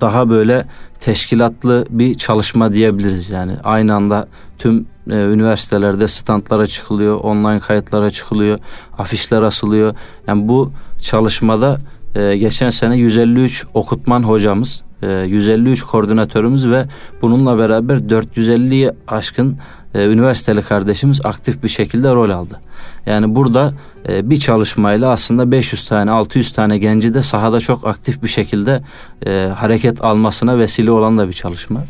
daha 0.00 0.30
böyle 0.30 0.66
teşkilatlı 1.00 1.86
bir 1.90 2.14
çalışma 2.14 2.72
diyebiliriz. 2.72 3.30
Yani 3.30 3.52
aynı 3.64 3.94
anda 3.94 4.28
tüm 4.58 4.86
e, 5.10 5.14
üniversitelerde 5.14 6.08
standlara 6.08 6.66
çıkılıyor, 6.66 7.20
online 7.20 7.60
kayıtlara 7.60 8.10
çıkılıyor, 8.10 8.58
afişler 8.98 9.42
asılıyor. 9.42 9.94
Yani 10.26 10.48
bu 10.48 10.72
çalışmada 11.02 11.78
e, 12.14 12.36
geçen 12.36 12.70
sene 12.70 12.96
153 12.96 13.66
okutman 13.74 14.22
hocamız, 14.22 14.82
e, 15.02 15.12
153 15.12 15.82
koordinatörümüz 15.82 16.70
ve 16.70 16.86
bununla 17.22 17.58
beraber 17.58 17.96
450'yi 17.96 18.90
aşkın 19.08 19.58
e, 19.94 20.06
üniversiteli 20.06 20.62
kardeşimiz 20.62 21.20
aktif 21.24 21.62
bir 21.62 21.68
şekilde 21.68 22.14
rol 22.14 22.30
aldı. 22.30 22.60
Yani 23.06 23.34
burada 23.34 23.72
e, 24.08 24.30
bir 24.30 24.40
çalışmayla 24.40 25.10
aslında 25.10 25.50
500 25.50 25.88
tane 25.88 26.10
600 26.10 26.52
tane 26.52 26.78
genci 26.78 27.14
de 27.14 27.22
sahada 27.22 27.60
çok 27.60 27.86
aktif 27.86 28.22
bir 28.22 28.28
şekilde 28.28 28.82
e, 29.26 29.50
hareket 29.56 30.04
almasına 30.04 30.58
vesile 30.58 30.90
olan 30.90 31.18
da 31.18 31.28
bir 31.28 31.32
çalışma. 31.32 31.84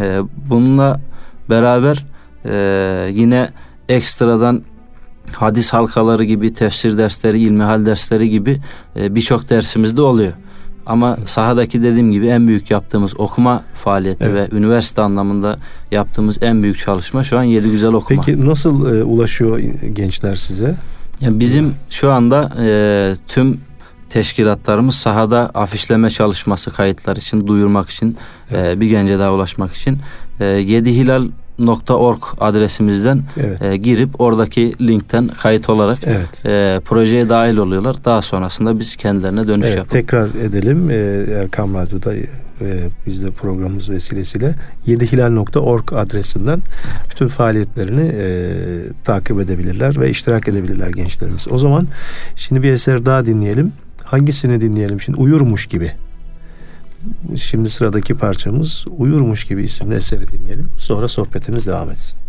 E, 0.00 0.18
bununla 0.50 1.00
beraber 1.50 2.04
e, 2.44 3.08
yine 3.12 3.50
ekstradan 3.88 4.62
hadis 5.32 5.72
halkaları 5.72 6.24
gibi, 6.24 6.54
tefsir 6.54 6.98
dersleri, 6.98 7.40
ilmihal 7.40 7.86
dersleri 7.86 8.30
gibi 8.30 8.60
e, 8.96 9.14
birçok 9.14 9.50
dersimiz 9.50 9.96
de 9.96 10.02
oluyor. 10.02 10.32
Ama 10.86 11.18
sahadaki 11.24 11.82
dediğim 11.82 12.12
gibi 12.12 12.26
en 12.26 12.48
büyük 12.48 12.70
yaptığımız 12.70 13.20
okuma 13.20 13.62
faaliyeti 13.74 14.24
Evet. 14.24 14.52
ve 14.52 14.56
üniversite 14.56 15.02
anlamında 15.02 15.58
yaptığımız 15.90 16.38
en 16.42 16.62
büyük 16.62 16.78
çalışma 16.78 17.24
şu 17.24 17.38
an 17.38 17.42
Yedi 17.42 17.70
Güzel 17.70 17.92
Okuma. 17.92 18.22
Peki 18.22 18.46
nasıl 18.46 18.94
e, 18.96 19.04
ulaşıyor 19.04 19.58
gençler 19.92 20.34
size? 20.34 20.74
Yani 21.20 21.40
bizim 21.40 21.74
şu 21.90 22.10
anda 22.12 22.52
e, 22.62 22.66
tüm 23.28 23.60
teşkilatlarımız 24.08 24.94
sahada 24.94 25.50
afişleme 25.54 26.10
çalışması 26.10 26.70
kayıtlar 26.70 27.16
için 27.16 27.46
duyurmak 27.46 27.90
için 27.90 28.16
e, 28.52 28.80
bir 28.80 28.86
gence 28.86 29.18
daha 29.18 29.32
ulaşmak 29.32 29.74
için 29.74 29.98
e, 30.40 30.44
Yedi 30.44 30.96
Hilal 30.96 31.28
.org 31.58 32.22
adresimizden 32.40 33.22
evet. 33.36 33.62
e, 33.62 33.76
girip 33.76 34.20
oradaki 34.20 34.86
linkten 34.86 35.28
kayıt 35.28 35.68
olarak 35.68 35.98
evet. 36.06 36.46
e, 36.46 36.80
projeye 36.84 37.28
dahil 37.28 37.56
oluyorlar. 37.56 37.96
Daha 38.04 38.22
sonrasında 38.22 38.78
biz 38.78 38.96
kendilerine 38.96 39.48
dönüş 39.48 39.66
evet, 39.66 39.76
yapıyoruz. 39.76 40.08
Tekrar 40.10 40.28
edelim 40.44 40.90
e, 40.90 40.94
Erkam 41.32 41.74
Radyo'da 41.74 42.14
e, 42.60 42.88
biz 43.06 43.22
de 43.22 43.30
programımız 43.30 43.90
vesilesiyle 43.90 44.54
yedihilal.org 44.86 45.92
adresinden 45.92 46.62
bütün 47.10 47.28
faaliyetlerini 47.28 48.12
e, 48.14 48.26
takip 49.04 49.40
edebilirler 49.40 50.00
ve 50.00 50.10
iştirak 50.10 50.48
edebilirler 50.48 50.88
gençlerimiz. 50.88 51.46
O 51.50 51.58
zaman 51.58 51.86
şimdi 52.36 52.62
bir 52.62 52.72
eser 52.72 53.06
daha 53.06 53.26
dinleyelim. 53.26 53.72
Hangisini 54.04 54.60
dinleyelim 54.60 55.00
şimdi? 55.00 55.18
Uyurmuş 55.20 55.66
gibi. 55.66 55.92
Şimdi 57.36 57.70
sıradaki 57.70 58.14
parçamız 58.14 58.84
Uyurmuş 58.98 59.44
gibi 59.44 59.62
isimli 59.62 59.94
eseri 59.94 60.32
dinleyelim. 60.32 60.68
Sonra 60.78 61.08
sohbetimiz 61.08 61.66
devam 61.66 61.90
etsin. 61.90 62.23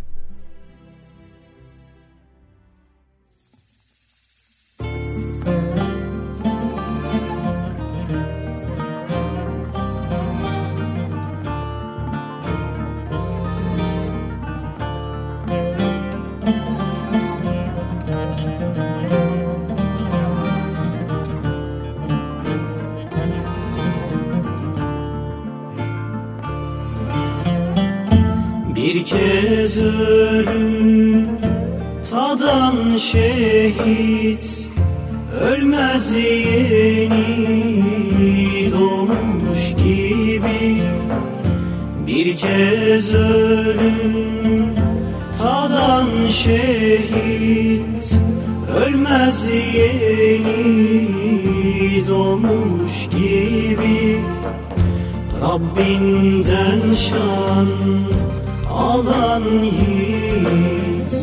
Kez 29.06 29.78
ölüm 29.82 31.28
tadan 32.12 32.98
şehit 32.98 34.68
Ölmez 35.42 36.16
yeni 36.16 37.22
doğmuş 38.72 39.76
gibi. 39.76 40.82
Bir 42.08 42.36
kez 42.36 43.14
ölüm 43.14 44.74
tadan 45.42 46.10
şehit 46.30 48.16
Ölmez 48.76 49.48
yeni 49.76 50.88
doğmuş 52.08 53.08
gibi. 53.10 54.20
Rabbinden 55.42 56.94
şan 56.94 57.68
alan 58.96 59.44
yiğit 59.64 61.14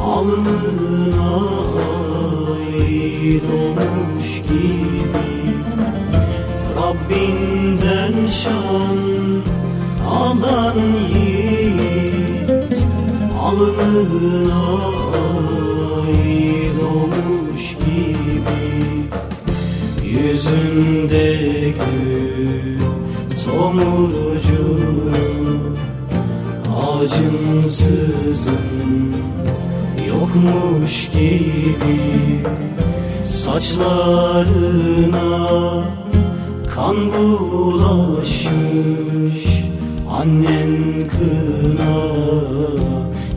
alnına 0.00 1.32
ait 2.52 3.42
olmuş 3.60 4.30
gibi. 4.48 5.28
Rabbinden 6.76 8.14
şan 8.40 9.42
alan 10.08 10.80
yiğit 11.14 12.50
alnına 13.42 14.64
ait 16.06 16.78
olmuş 16.92 17.64
gibi. 17.84 18.60
Yüzünde 20.04 21.28
gül 21.78 22.80
tomurcu 23.44 24.35
acımsızın 27.06 28.54
yokmuş 30.08 31.08
gibi 31.10 31.98
Saçlarına 33.22 34.68
kan 36.74 36.96
bulaşmış 37.12 38.26
Annen 40.10 41.08
kına 41.08 41.96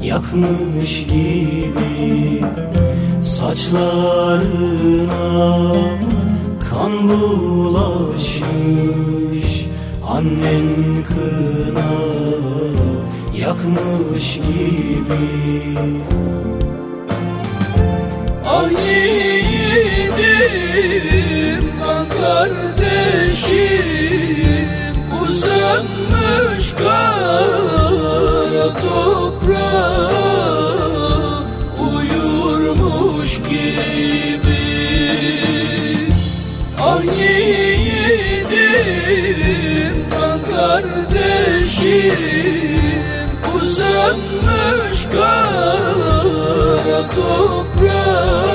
yakmış 0.04 1.04
gibi 1.06 2.44
Saçlarına 3.22 4.30
kan 6.70 7.10
bulaşmış 7.10 8.30
Annen 10.08 10.70
kına 11.08 12.09
yakmış 13.50 14.28
gibi. 14.34 15.24
Ah 18.48 18.70
yiğidim 18.86 20.16
kan 21.84 22.06
kardeşim 22.10 23.50
Uzanmış 25.22 26.66
kara 26.74 28.68
toprağa 28.76 30.12
Uyurmuş 31.82 33.32
gibi. 33.38 34.64
Ah 36.82 37.04
yiğidim 37.20 38.30
kan 40.10 40.40
kardeşim 40.52 42.39
kara 47.00 47.10
toprağa 47.10 48.49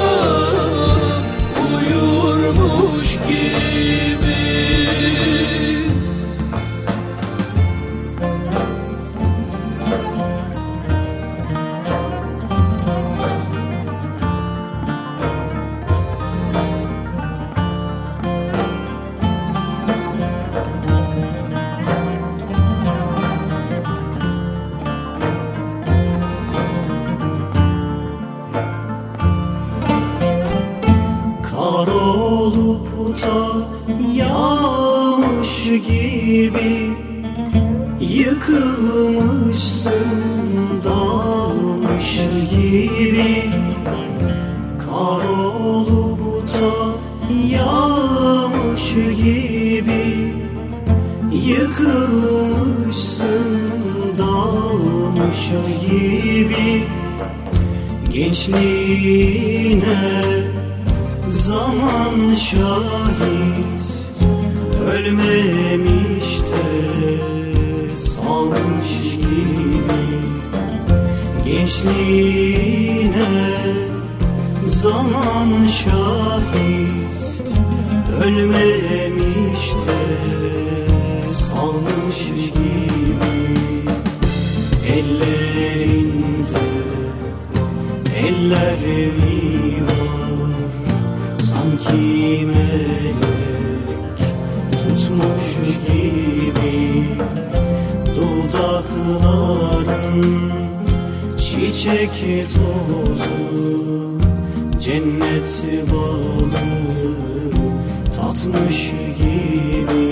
gençliğine 58.34 60.22
zaman 61.30 62.34
şahit 62.34 63.86
ölmemiş 64.90 66.28
de 66.50 66.66
salmış 67.94 68.92
gibi. 69.16 70.02
Gençliğine 71.44 73.14
zaman 74.66 75.66
şahit 75.66 77.38
ölmemiş 78.24 79.62
de 79.86 80.02
salmış 81.32 82.20
gibi. 82.54 83.34
Ellerinde 84.86 85.53
eller 88.26 88.78
mi 89.18 89.82
var 89.86 90.54
sanki 91.36 92.46
melek 92.46 94.18
tutmuş 94.72 95.46
gibi. 95.86 96.76
Dudakların 98.16 99.42
çiçek 101.36 102.16
tozu 102.54 103.38
cennet 104.80 105.52
balı 105.92 106.48
tatmış 108.16 108.80
gibi. 109.18 110.06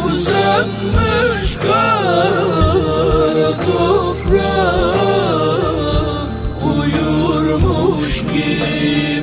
Uzanmış 0.07 1.51
kara 1.57 3.53
toprağa 3.53 4.95
Uyurmuş 6.65 8.15
gibi 8.21 9.16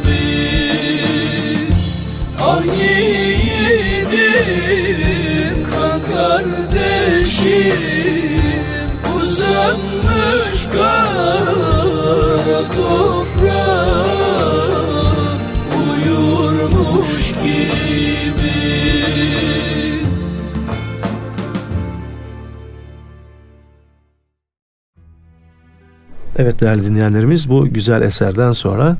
Evet 26.43 26.61
değerli 26.61 26.83
dinleyenlerimiz 26.83 27.49
bu 27.49 27.67
güzel 27.67 28.01
eserden 28.01 28.51
sonra 28.51 28.97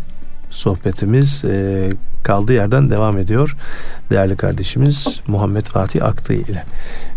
sohbetimiz 0.50 1.46
e, 1.46 1.90
kaldığı 2.24 2.54
yerden 2.54 2.90
devam 2.90 3.18
ediyor. 3.18 3.56
Değerli 4.10 4.36
kardeşimiz 4.36 5.22
Muhammed 5.28 5.66
Fatih 5.66 6.06
Aktı 6.06 6.34
ile. 6.34 6.64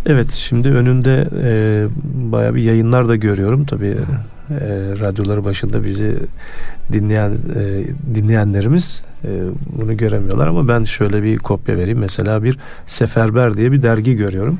Evet 0.06 0.32
şimdi 0.32 0.68
önünde 0.68 1.28
e, 1.42 1.86
baya 2.32 2.54
bir 2.54 2.62
yayınlar 2.62 3.08
da 3.08 3.16
görüyorum. 3.16 3.64
Tabii 3.64 3.96
e, 4.50 4.66
radyoları 5.00 5.44
başında 5.44 5.84
bizi 5.84 6.16
dinleyen 6.92 7.30
e, 7.32 7.84
dinleyenlerimiz 8.14 9.02
bunu 9.78 9.96
göremiyorlar 9.96 10.46
ama 10.46 10.68
ben 10.68 10.84
şöyle 10.84 11.22
bir 11.22 11.38
kopya 11.38 11.76
vereyim. 11.76 11.98
Mesela 11.98 12.42
bir 12.42 12.58
Seferber 12.86 13.56
diye 13.56 13.72
bir 13.72 13.82
dergi 13.82 14.14
görüyorum. 14.14 14.58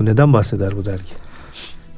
Neden 0.00 0.32
bahseder 0.32 0.76
bu 0.76 0.84
dergi? 0.84 1.12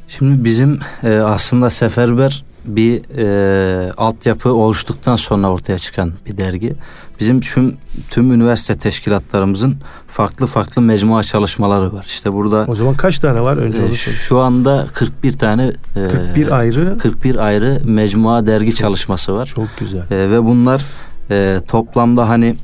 Şimdi 0.09 0.45
bizim 0.45 0.81
e, 1.03 1.17
aslında 1.17 1.71
Seferber 1.71 2.45
bir 2.65 3.03
e, 3.19 3.93
altyapı 3.93 4.53
oluştuktan 4.53 5.17
sonra 5.17 5.51
ortaya 5.51 5.79
çıkan 5.79 6.13
bir 6.27 6.39
dergi. 6.39 6.75
Bizim 7.21 7.41
tüm, 7.41 7.77
tüm 8.11 8.33
üniversite 8.33 8.79
teşkilatlarımızın 8.79 9.77
farklı 10.09 10.47
farklı 10.47 10.83
mecmua 10.83 11.23
çalışmaları 11.23 11.93
var. 11.93 12.05
İşte 12.05 12.33
burada 12.33 12.65
O 12.69 12.75
zaman 12.75 12.95
kaç 12.95 13.19
tane 13.19 13.41
var 13.41 13.57
önce 13.57 13.83
e, 13.83 13.93
şu 13.93 14.39
anda 14.39 14.87
41 14.95 15.33
tane 15.33 15.73
e, 15.97 16.09
41 16.09 16.51
ayrı 16.59 16.99
41 16.99 17.37
ayrı 17.37 17.81
mecmua 17.85 18.47
dergi 18.47 18.75
çalışması 18.75 19.35
var. 19.35 19.47
çok 19.47 19.69
güzel. 19.79 20.11
E, 20.11 20.31
ve 20.31 20.45
bunlar 20.45 20.83
e, 21.31 21.61
toplamda 21.69 22.29
hani 22.29 22.57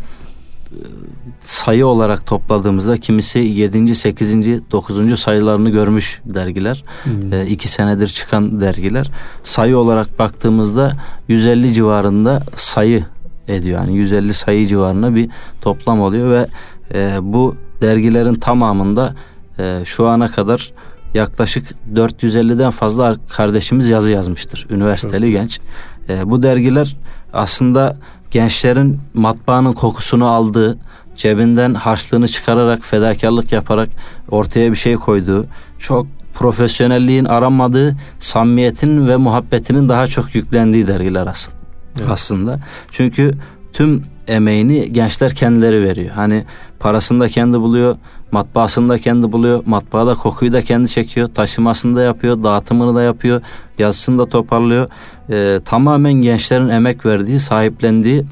sayı 1.44 1.87
olarak 1.87 2.26
topladığımızda 2.26 2.98
kimisi 2.98 3.38
7. 3.38 3.94
8. 3.94 4.35
9. 4.72 5.20
sayılarını 5.20 5.70
görmüş 5.70 6.20
dergiler. 6.24 6.85
Hmm. 7.05 7.33
E, 7.33 7.46
iki 7.46 7.68
senedir 7.68 8.09
çıkan 8.09 8.61
dergiler. 8.61 9.11
Sayı 9.42 9.78
olarak 9.78 10.18
baktığımızda 10.18 10.96
150 11.28 11.72
civarında 11.72 12.42
sayı 12.55 13.05
ediyor. 13.48 13.81
Yani 13.81 13.96
150 13.96 14.35
sayı 14.35 14.66
civarında 14.66 15.14
bir 15.14 15.31
toplam 15.61 16.00
oluyor 16.00 16.31
ve 16.31 16.46
e, 16.94 17.18
bu 17.22 17.57
dergilerin 17.81 18.35
tamamında 18.35 19.14
e, 19.59 19.83
şu 19.85 20.07
ana 20.07 20.28
kadar 20.28 20.72
yaklaşık 21.14 21.74
450'den 21.94 22.70
fazla 22.70 23.16
kardeşimiz 23.28 23.90
yazı 23.90 24.11
yazmıştır. 24.11 24.66
Üniversiteli 24.70 25.31
genç. 25.31 25.61
E, 26.09 26.31
bu 26.31 26.42
dergiler 26.42 26.96
aslında 27.33 27.96
gençlerin 28.31 29.00
matbaanın 29.14 29.72
kokusunu 29.72 30.28
aldığı, 30.28 30.78
cebinden 31.22 31.74
harçlığını 31.74 32.28
çıkararak, 32.28 32.85
fedakarlık 32.85 33.52
yaparak 33.52 33.88
ortaya 34.30 34.70
bir 34.70 34.76
şey 34.76 34.94
koyduğu, 34.94 35.46
çok 35.78 36.06
profesyonelliğin 36.35 37.24
aranmadığı, 37.24 37.96
samimiyetin 38.18 39.08
ve 39.08 39.16
muhabbetinin 39.16 39.88
daha 39.88 40.06
çok 40.06 40.35
yüklendiği 40.35 40.87
dergiler 40.87 41.26
aslında. 41.26 41.58
Evet. 42.00 42.11
Aslında. 42.11 42.61
Çünkü 42.90 43.32
tüm 43.72 44.02
emeğini 44.28 44.92
gençler 44.92 45.35
kendileri 45.35 45.82
veriyor. 45.82 46.11
Hani 46.14 46.44
parasını 46.80 47.20
da 47.20 47.28
kendi 47.28 47.61
buluyor, 47.61 47.96
matbaasını 48.32 48.88
da 48.88 48.98
kendi 48.98 49.32
buluyor, 49.32 49.62
matbaada 49.66 50.14
kokuyu 50.14 50.52
da 50.52 50.62
kendi 50.62 50.88
çekiyor, 50.88 51.28
taşımasını 51.35 51.96
da 51.96 52.02
yapıyor, 52.02 52.42
dağıtımını 52.42 52.94
da 52.94 53.02
yapıyor, 53.02 53.42
yazısını 53.78 54.18
da 54.18 54.26
toparlıyor. 54.26 54.88
Ee, 55.30 55.61
tamamen 55.64 56.12
gençlerin 56.12 56.68
emek 56.68 57.06
verdiği, 57.06 57.40
sahiplendiği, 57.40 58.24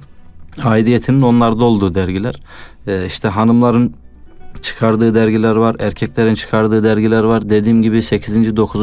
aidiyetinin 0.65 1.23
onlarda 1.23 1.65
olduğu 1.65 1.95
dergiler. 1.95 2.41
Ee, 2.87 3.07
işte 3.07 3.29
hanımların 3.29 3.95
çıkardığı 4.63 5.15
dergiler 5.15 5.57
var, 5.57 5.77
erkeklerin 5.79 6.35
çıkardığı 6.35 6.85
dergiler 6.85 7.23
var. 7.23 7.51
Dediğim 7.51 7.83
gibi 7.83 8.03
8. 8.03 8.57
9. 8.57 8.81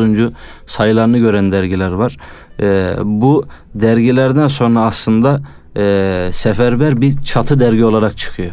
sayılarını 0.66 1.18
gören 1.18 1.52
dergiler 1.52 1.92
var. 1.92 2.18
Ee, 2.60 2.94
bu 3.04 3.46
dergilerden 3.76 4.48
sonra 4.48 4.80
aslında 4.80 5.42
e, 5.78 6.30
Seferber 6.32 7.02
bir 7.02 7.24
çatı 7.24 7.60
dergi 7.60 7.86
olarak 7.86 8.18
çıkıyor. 8.18 8.52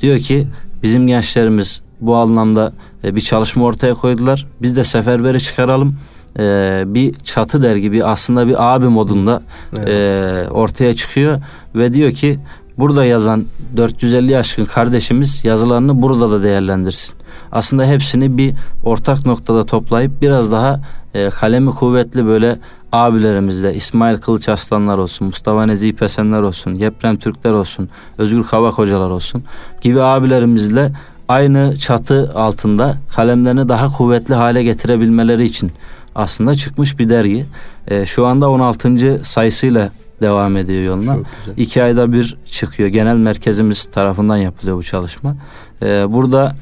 Diyor 0.00 0.18
ki 0.18 0.46
bizim 0.82 1.06
gençlerimiz 1.06 1.82
bu 2.00 2.16
anlamda 2.16 2.72
e, 3.04 3.14
bir 3.14 3.20
çalışma 3.20 3.64
ortaya 3.64 3.94
koydular. 3.94 4.46
Biz 4.62 4.76
de 4.76 4.84
Seferber'i 4.84 5.40
çıkaralım. 5.40 5.96
E, 6.38 6.82
bir 6.86 7.14
çatı 7.14 7.62
dergi, 7.62 7.92
bir 7.92 8.12
aslında 8.12 8.46
bir 8.46 8.74
abi 8.74 8.86
modunda 8.86 9.42
Evet. 9.76 9.88
e, 9.88 10.50
ortaya 10.50 10.96
çıkıyor 10.96 11.40
ve 11.74 11.94
diyor 11.94 12.12
ki 12.12 12.38
burada 12.80 13.04
yazan 13.04 13.46
450 13.76 14.38
aşkın 14.38 14.64
kardeşimiz 14.64 15.44
yazılarını 15.44 16.02
burada 16.02 16.30
da 16.30 16.42
değerlendirsin. 16.42 17.14
Aslında 17.52 17.86
hepsini 17.86 18.38
bir 18.38 18.54
ortak 18.84 19.26
noktada 19.26 19.66
toplayıp 19.66 20.22
biraz 20.22 20.52
daha 20.52 20.80
e, 21.14 21.30
kalemi 21.30 21.70
kuvvetli 21.70 22.26
böyle 22.26 22.58
abilerimizle 22.92 23.74
İsmail 23.74 24.16
Kılıç 24.16 24.48
Aslanlar 24.48 24.98
olsun, 24.98 25.26
Mustafa 25.26 25.66
Nezih 25.66 25.92
Pesenler 25.92 26.42
olsun, 26.42 26.74
Yeprem 26.74 27.16
Türkler 27.16 27.50
olsun, 27.50 27.88
Özgür 28.18 28.44
Kavak 28.44 28.78
Hocalar 28.78 29.10
olsun 29.10 29.44
gibi 29.80 30.02
abilerimizle 30.02 30.90
aynı 31.28 31.76
çatı 31.76 32.32
altında 32.34 32.96
kalemlerini 33.14 33.68
daha 33.68 33.92
kuvvetli 33.92 34.34
hale 34.34 34.62
getirebilmeleri 34.62 35.44
için 35.44 35.72
aslında 36.14 36.54
çıkmış 36.54 36.98
bir 36.98 37.10
dergi. 37.10 37.46
E, 37.88 38.06
şu 38.06 38.26
anda 38.26 38.50
16. 38.50 39.20
sayısıyla 39.22 39.90
devam 40.22 40.56
ediyor 40.56 40.82
yoluna. 40.82 41.16
İki 41.56 41.82
ayda 41.82 42.12
bir 42.12 42.36
çıkıyor. 42.46 42.88
Genel 42.88 43.16
merkezimiz 43.16 43.84
tarafından 43.84 44.36
yapılıyor 44.36 44.76
bu 44.76 44.82
çalışma. 44.82 45.36
Ee, 45.82 46.06
burada 46.08 46.56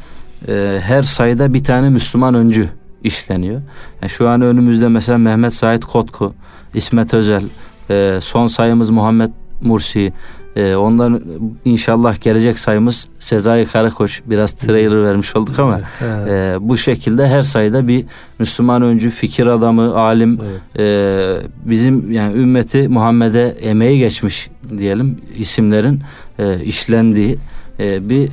e, 0.48 0.78
her 0.82 1.02
sayıda 1.02 1.54
bir 1.54 1.64
tane 1.64 1.88
Müslüman 1.88 2.34
öncü 2.34 2.68
işleniyor. 3.04 3.60
Yani 4.02 4.10
şu 4.10 4.28
an 4.28 4.40
önümüzde 4.40 4.88
mesela 4.88 5.18
Mehmet 5.18 5.54
Sait 5.54 5.84
Kotku, 5.84 6.34
İsmet 6.74 7.14
Özel, 7.14 7.44
e, 7.90 8.18
son 8.22 8.46
sayımız 8.46 8.90
Muhammed 8.90 9.30
Mursi, 9.60 10.12
e, 10.58 10.76
onların 10.76 11.22
inşallah 11.64 12.20
gelecek 12.20 12.58
sayımız 12.58 13.08
Sezai 13.18 13.64
Karakoç. 13.64 14.20
Biraz 14.26 14.52
trailer 14.52 15.04
vermiş 15.04 15.36
olduk 15.36 15.58
ama 15.58 15.80
Evet. 16.02 16.28
e, 16.28 16.56
bu 16.68 16.76
şekilde 16.76 17.28
her 17.28 17.42
sayıda 17.42 17.88
bir 17.88 18.04
Müslüman 18.38 18.82
öncü, 18.82 19.10
fikir 19.10 19.46
adamı, 19.46 19.96
alim, 19.96 20.40
Evet. 20.42 20.60
ee, 20.78 21.46
bizim 21.64 22.12
yani 22.12 22.36
ümmeti 22.38 22.88
Muhammed'e 22.88 23.56
emeği 23.60 23.98
geçmiş 23.98 24.50
diyelim 24.78 25.20
isimlerin 25.38 26.02
e, 26.38 26.64
işlendiği 26.64 27.38
e, 27.80 28.08
bir 28.08 28.28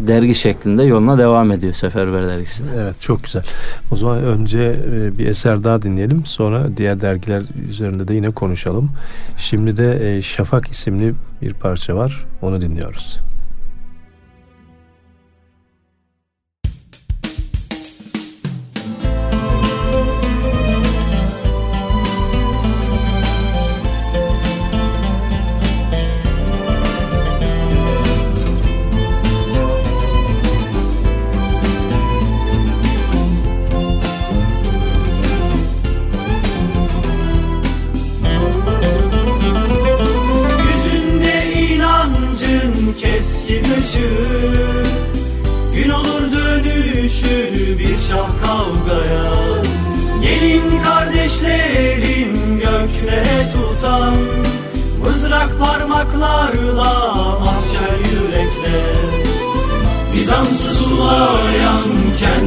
dergi 0.00 0.34
şeklinde 0.34 0.82
yoluna 0.82 1.18
devam 1.18 1.52
ediyor 1.52 1.74
Seferber 1.74 2.26
dergisi. 2.26 2.64
Evet 2.76 3.00
çok 3.00 3.24
güzel. 3.24 3.42
O 3.90 3.96
zaman 3.96 4.18
önce 4.18 4.78
e, 4.92 5.18
bir 5.18 5.26
eser 5.26 5.64
daha 5.64 5.82
dinleyelim. 5.82 6.26
Sonra 6.26 6.76
diğer 6.76 7.00
dergiler 7.00 7.42
üzerinde 7.68 8.08
de 8.08 8.14
yine 8.14 8.30
konuşalım. 8.30 8.90
Şimdi 9.38 9.76
de 9.76 10.16
e, 10.16 10.22
Şafak 10.22 10.70
isimli 10.70 11.14
bir 11.42 11.54
parça 11.54 11.96
var. 11.96 12.24
Onu 12.42 12.60
dinliyoruz. 12.60 13.18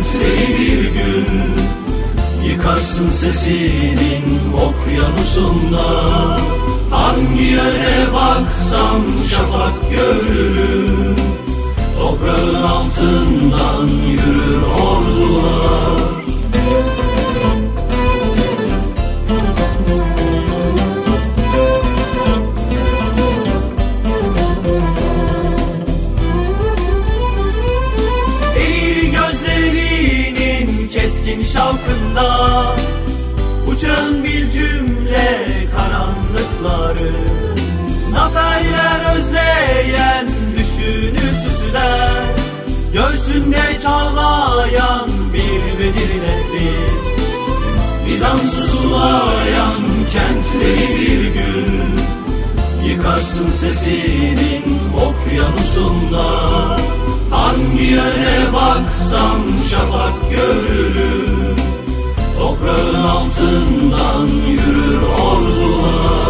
Kentleri 0.08 0.60
bir 0.60 0.84
gün 0.84 1.28
Yıkarsın 2.50 3.10
sesinin 3.10 4.54
okyanusunda 4.54 5.88
Hangi 6.92 7.44
yöne 7.44 8.14
baksam 8.14 9.02
şafak 9.30 9.92
görürüm. 9.92 11.16
Toprağın 12.00 12.56
altından 12.56 13.88
yürür 13.88 14.62
ordular 14.62 16.17
kentleri 50.58 51.00
bir 51.00 51.24
gün 51.34 52.00
Yıkarsın 52.90 53.50
sesinin 53.50 54.80
okyanusunda 54.96 56.26
Hangi 57.32 57.84
yöne 57.84 58.54
baksam 58.54 59.42
şafak 59.70 60.32
görürüm 60.32 61.56
Toprağın 62.40 62.96
altından 62.96 64.28
yürür 64.28 65.02
ordular 65.02 66.27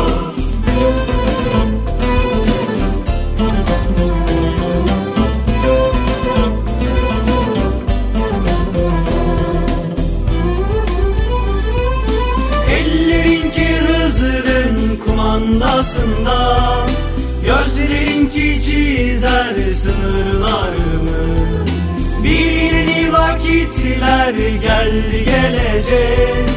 çizer 18.68 19.72
sınırlarımı 19.74 21.38
Bir 22.24 22.52
yeni 22.52 23.14
vakitler 23.14 24.34
geldi 24.62 25.26
gelecek. 25.26 26.50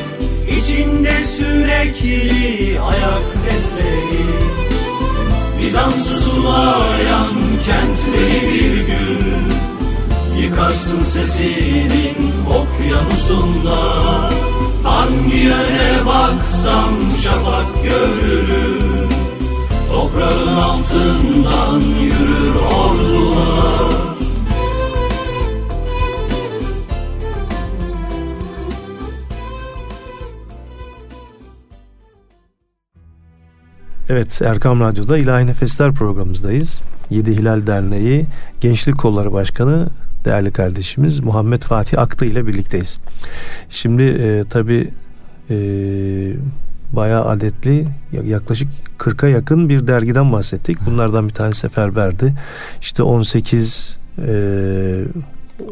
İçinde 0.59 1.13
sürekli 1.37 2.81
ayak 2.81 3.31
sesleri. 3.35 4.27
Bizans'ı 5.63 6.21
sulayan 6.21 7.35
kentleri 7.67 8.53
bir 8.53 8.77
gün 8.87 9.53
Yıkarsın 10.43 11.03
sesinin 11.03 12.33
okyanusunda. 12.47 13.81
Hangi 14.83 15.37
yöne 15.37 16.07
baksam 16.07 16.95
şafak 17.23 17.85
görürüm 17.85 18.90
Toprağın 20.01 20.47
altından 20.47 21.81
yürür 21.81 22.55
ordular 22.55 23.93
Evet 34.09 34.43
Erkam 34.43 34.81
Radyo'da 34.81 35.19
İlahi 35.19 35.47
Nefesler 35.47 35.93
programımızdayız. 35.93 36.83
Yedi 37.11 37.39
Hilal 37.39 37.67
Derneği 37.67 38.27
Gençlik 38.61 38.99
Kolları 38.99 39.33
Başkanı 39.33 39.89
değerli 40.25 40.53
kardeşimiz 40.53 41.21
Muhammed 41.21 41.63
Fatih 41.63 41.99
Aktı 41.99 42.25
ile 42.25 42.47
birlikteyiz. 42.47 42.99
Şimdi 43.71 44.03
e, 44.03 44.45
tabi 44.51 44.91
e, 45.51 45.57
bayağı 46.93 47.25
adetli 47.25 47.87
yaklaşık 48.25 48.69
40'a 48.99 49.29
yakın 49.29 49.69
bir 49.69 49.87
dergiden 49.87 50.33
bahsettik. 50.33 50.87
Bunlardan 50.87 51.29
bir 51.29 51.35
tanesi 51.35 51.61
Seferber'di. 51.61 52.35
İşte 52.81 53.03
18 53.03 53.99
e, 54.19 55.05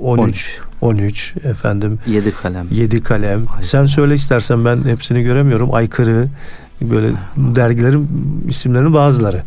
13, 0.01 0.61
13 0.81 1.35
efendim 1.45 1.99
7 2.07 2.31
kalem. 2.31 2.67
7 2.71 3.03
kalem. 3.03 3.45
Sen 3.61 3.87
söyle 3.87 4.15
istersen 4.15 4.65
ben 4.65 4.85
hepsini 4.85 5.23
göremiyorum. 5.23 5.75
Aykırı 5.75 6.29
böyle 6.83 7.13
dergilerin 7.37 8.09
isimlerinin 8.49 8.95
bazıları. 8.95 9.43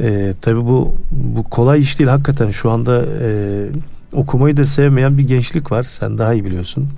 Ee, 0.00 0.34
tabii 0.40 0.60
bu 0.60 0.94
bu 1.10 1.44
kolay 1.44 1.80
iş 1.80 1.98
değil 1.98 2.10
hakikaten. 2.10 2.50
Şu 2.50 2.70
anda 2.70 3.04
e, 3.22 3.66
okumayı 4.12 4.56
da 4.56 4.64
sevmeyen 4.64 5.18
bir 5.18 5.22
gençlik 5.22 5.72
var. 5.72 5.82
Sen 5.82 6.18
daha 6.18 6.34
iyi 6.34 6.44
biliyorsun. 6.44 6.88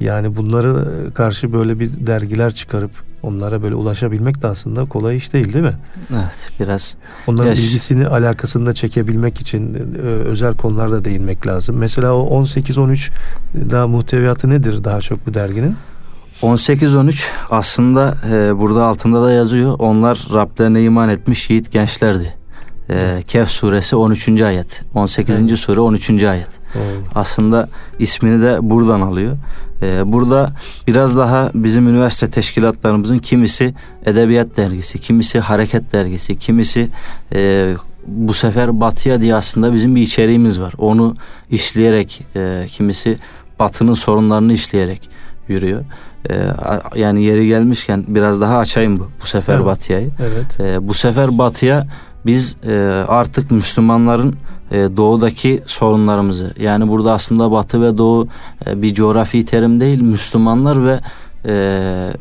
Yani 0.00 0.36
bunları 0.36 0.86
karşı 1.14 1.52
böyle 1.52 1.80
bir 1.80 2.06
dergiler 2.06 2.54
çıkarıp 2.54 2.90
onlara 3.22 3.62
böyle 3.62 3.74
ulaşabilmek 3.74 4.42
de 4.42 4.46
aslında 4.46 4.84
kolay 4.84 5.16
iş 5.16 5.32
değil 5.32 5.52
değil 5.52 5.64
mi? 5.64 5.74
Evet 6.12 6.50
biraz. 6.60 6.94
Onların 7.26 7.48
Yaş- 7.48 7.58
ilgisini 7.58 8.06
alakasını 8.06 8.66
da 8.66 8.74
çekebilmek 8.74 9.40
için 9.40 9.74
e, 9.74 9.98
özel 10.06 10.54
konularda 10.54 11.04
değinmek 11.04 11.46
lazım. 11.46 11.76
Mesela 11.76 12.12
o 12.14 12.42
18-13 12.42 13.10
daha 13.70 13.86
muhteviyatı 13.86 14.50
nedir 14.50 14.84
daha 14.84 15.00
çok 15.00 15.26
bu 15.26 15.34
derginin? 15.34 15.76
18-13 16.42 17.30
aslında 17.50 18.16
e, 18.30 18.58
burada 18.58 18.84
altında 18.84 19.22
da 19.24 19.32
yazıyor. 19.32 19.76
Onlar 19.78 20.26
Rablerine 20.34 20.82
iman 20.82 21.08
etmiş 21.08 21.50
yiğit 21.50 21.72
gençlerdi. 21.72 22.34
E, 22.90 23.22
Kehf 23.26 23.48
suresi 23.48 23.96
13. 23.96 24.28
ayet. 24.42 24.82
18. 24.94 25.42
Evet. 25.42 25.58
sure 25.58 25.80
13. 25.80 26.22
ayet. 26.22 26.48
Aslında 27.14 27.68
ismini 27.98 28.42
de 28.42 28.58
buradan 28.62 29.00
alıyor. 29.00 29.36
E, 29.82 30.12
burada 30.12 30.52
biraz 30.86 31.16
daha 31.16 31.50
bizim 31.54 31.88
üniversite 31.88 32.30
teşkilatlarımızın 32.30 33.18
kimisi 33.18 33.74
edebiyat 34.06 34.56
dergisi, 34.56 34.98
kimisi 34.98 35.40
hareket 35.40 35.92
dergisi, 35.92 36.36
kimisi 36.36 36.88
e, 37.34 37.74
bu 38.06 38.34
sefer 38.34 38.80
batıya 38.80 39.20
diye 39.20 39.34
aslında 39.34 39.74
bizim 39.74 39.96
bir 39.96 40.02
içeriğimiz 40.02 40.60
var. 40.60 40.72
Onu 40.78 41.16
işleyerek 41.50 42.22
e, 42.36 42.66
kimisi 42.68 43.18
batının 43.58 43.94
sorunlarını 43.94 44.52
işleyerek 44.52 45.10
yürüyor. 45.48 45.84
E, 46.30 46.34
yani 46.94 47.22
yeri 47.22 47.46
gelmişken 47.46 48.04
biraz 48.08 48.40
daha 48.40 48.58
açayım 48.58 49.00
bu, 49.00 49.08
bu 49.22 49.26
sefer 49.26 49.54
Evet. 49.54 49.66
batıya. 49.66 50.00
Evet. 50.00 50.60
E, 50.60 50.88
bu 50.88 50.94
sefer 50.94 51.38
batıya 51.38 51.86
biz 52.26 52.56
e, 52.66 53.04
artık 53.08 53.50
Müslümanların 53.50 54.36
e, 54.70 54.76
doğudaki 54.76 55.62
sorunlarımızı 55.66 56.54
yani 56.60 56.88
burada 56.88 57.12
aslında 57.12 57.50
batı 57.50 57.82
ve 57.82 57.98
doğu 57.98 58.28
e, 58.66 58.82
bir 58.82 58.94
coğrafi 58.94 59.44
terim 59.44 59.80
değil 59.80 60.02
Müslümanlar 60.02 60.86
ve 60.86 61.00
e, 61.46 62.12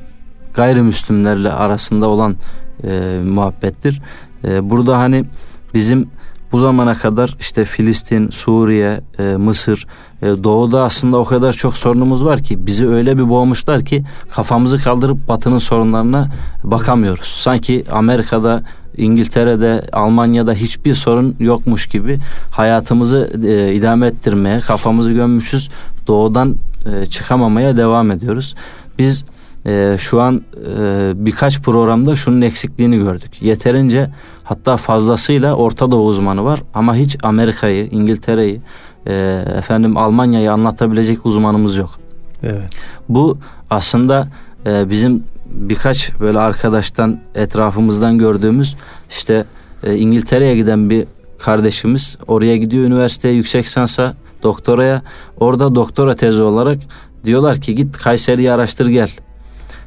gayrimüslimlerle 0.54 1.52
arasında 1.52 2.10
olan 2.10 2.36
e, 2.84 3.20
muhabbettir. 3.26 4.02
E, 4.48 4.70
burada 4.70 4.98
hani 4.98 5.26
bizim 5.74 6.10
bu 6.52 6.60
zamana 6.60 6.94
kadar 6.94 7.36
işte 7.40 7.66
Filistin, 7.66 8.30
Suriye, 8.30 9.02
e, 9.20 9.24
Mısır, 9.24 9.88
e, 10.22 10.26
doğuda 10.26 10.84
aslında 10.84 11.18
o 11.18 11.26
kadar 11.26 11.54
çok 11.54 11.78
sorunumuz 11.78 12.26
var 12.26 12.44
ki 12.44 12.66
bizi 12.66 12.88
öyle 12.88 13.18
bir 13.18 13.30
boğmuşlar 13.30 13.86
ki 13.86 14.04
kafamızı 14.32 14.84
kaldırıp 14.84 15.28
batının 15.28 15.60
sorunlarına 15.60 16.32
bakamıyoruz. 16.64 17.28
Sanki 17.28 17.86
Amerika'da, 17.92 18.64
İngiltere'de, 18.98 19.86
Almanya'da 19.94 20.54
hiçbir 20.54 20.96
sorun 20.96 21.36
yokmuş 21.40 21.88
gibi 21.88 22.20
hayatımızı 22.52 23.30
e, 23.48 23.74
idame 23.74 24.08
ettirmeye, 24.08 24.60
kafamızı 24.60 25.12
gömmüşüz. 25.12 25.70
Doğudan 26.08 26.56
e, 26.86 27.06
çıkamamaya 27.06 27.78
devam 27.78 28.12
ediyoruz. 28.12 28.56
Biz 29.00 29.26
e, 29.66 29.98
şu 30.00 30.22
an 30.22 30.42
e, 30.80 31.12
birkaç 31.16 31.62
programda 31.62 32.16
şunun 32.16 32.42
eksikliğini 32.42 32.98
gördük. 32.98 33.42
Yeterince 33.42 34.10
hatta 34.44 34.78
fazlasıyla 34.78 35.56
Orta 35.56 35.92
Doğu 35.92 36.08
uzmanı 36.08 36.44
var 36.44 36.64
ama 36.74 36.96
hiç 36.96 37.18
Amerika'yı, 37.24 37.88
İngiltere'yi, 37.92 38.62
e, 39.08 39.44
efendim 39.58 39.98
Almanya'yı 39.98 40.52
anlatabilecek 40.52 41.26
uzmanımız 41.26 41.76
yok. 41.76 42.00
Evet. 42.44 42.70
Bu 43.10 43.38
aslında 43.70 44.28
e, 44.66 44.90
bizim 44.90 45.24
birkaç 45.46 46.20
böyle 46.20 46.40
arkadaştan 46.40 47.20
etrafımızdan 47.36 48.18
gördüğümüz 48.18 48.76
işte 49.10 49.46
e, 49.84 49.96
İngiltere'ye 49.96 50.56
giden 50.56 50.90
bir 50.90 51.08
kardeşimiz 51.40 52.18
oraya 52.28 52.58
gidiyor 52.58 52.86
üniversiteye 52.86 53.34
yüksek 53.34 53.66
lisansa 53.66 54.14
doktoraya 54.44 55.02
orada 55.40 55.76
doktora 55.76 56.16
tezi 56.16 56.42
olarak 56.42 56.80
diyorlar 57.26 57.62
ki 57.62 57.76
git 57.76 57.98
Kayseri'yi 57.98 58.52
araştır 58.52 58.88
gel. 58.88 59.10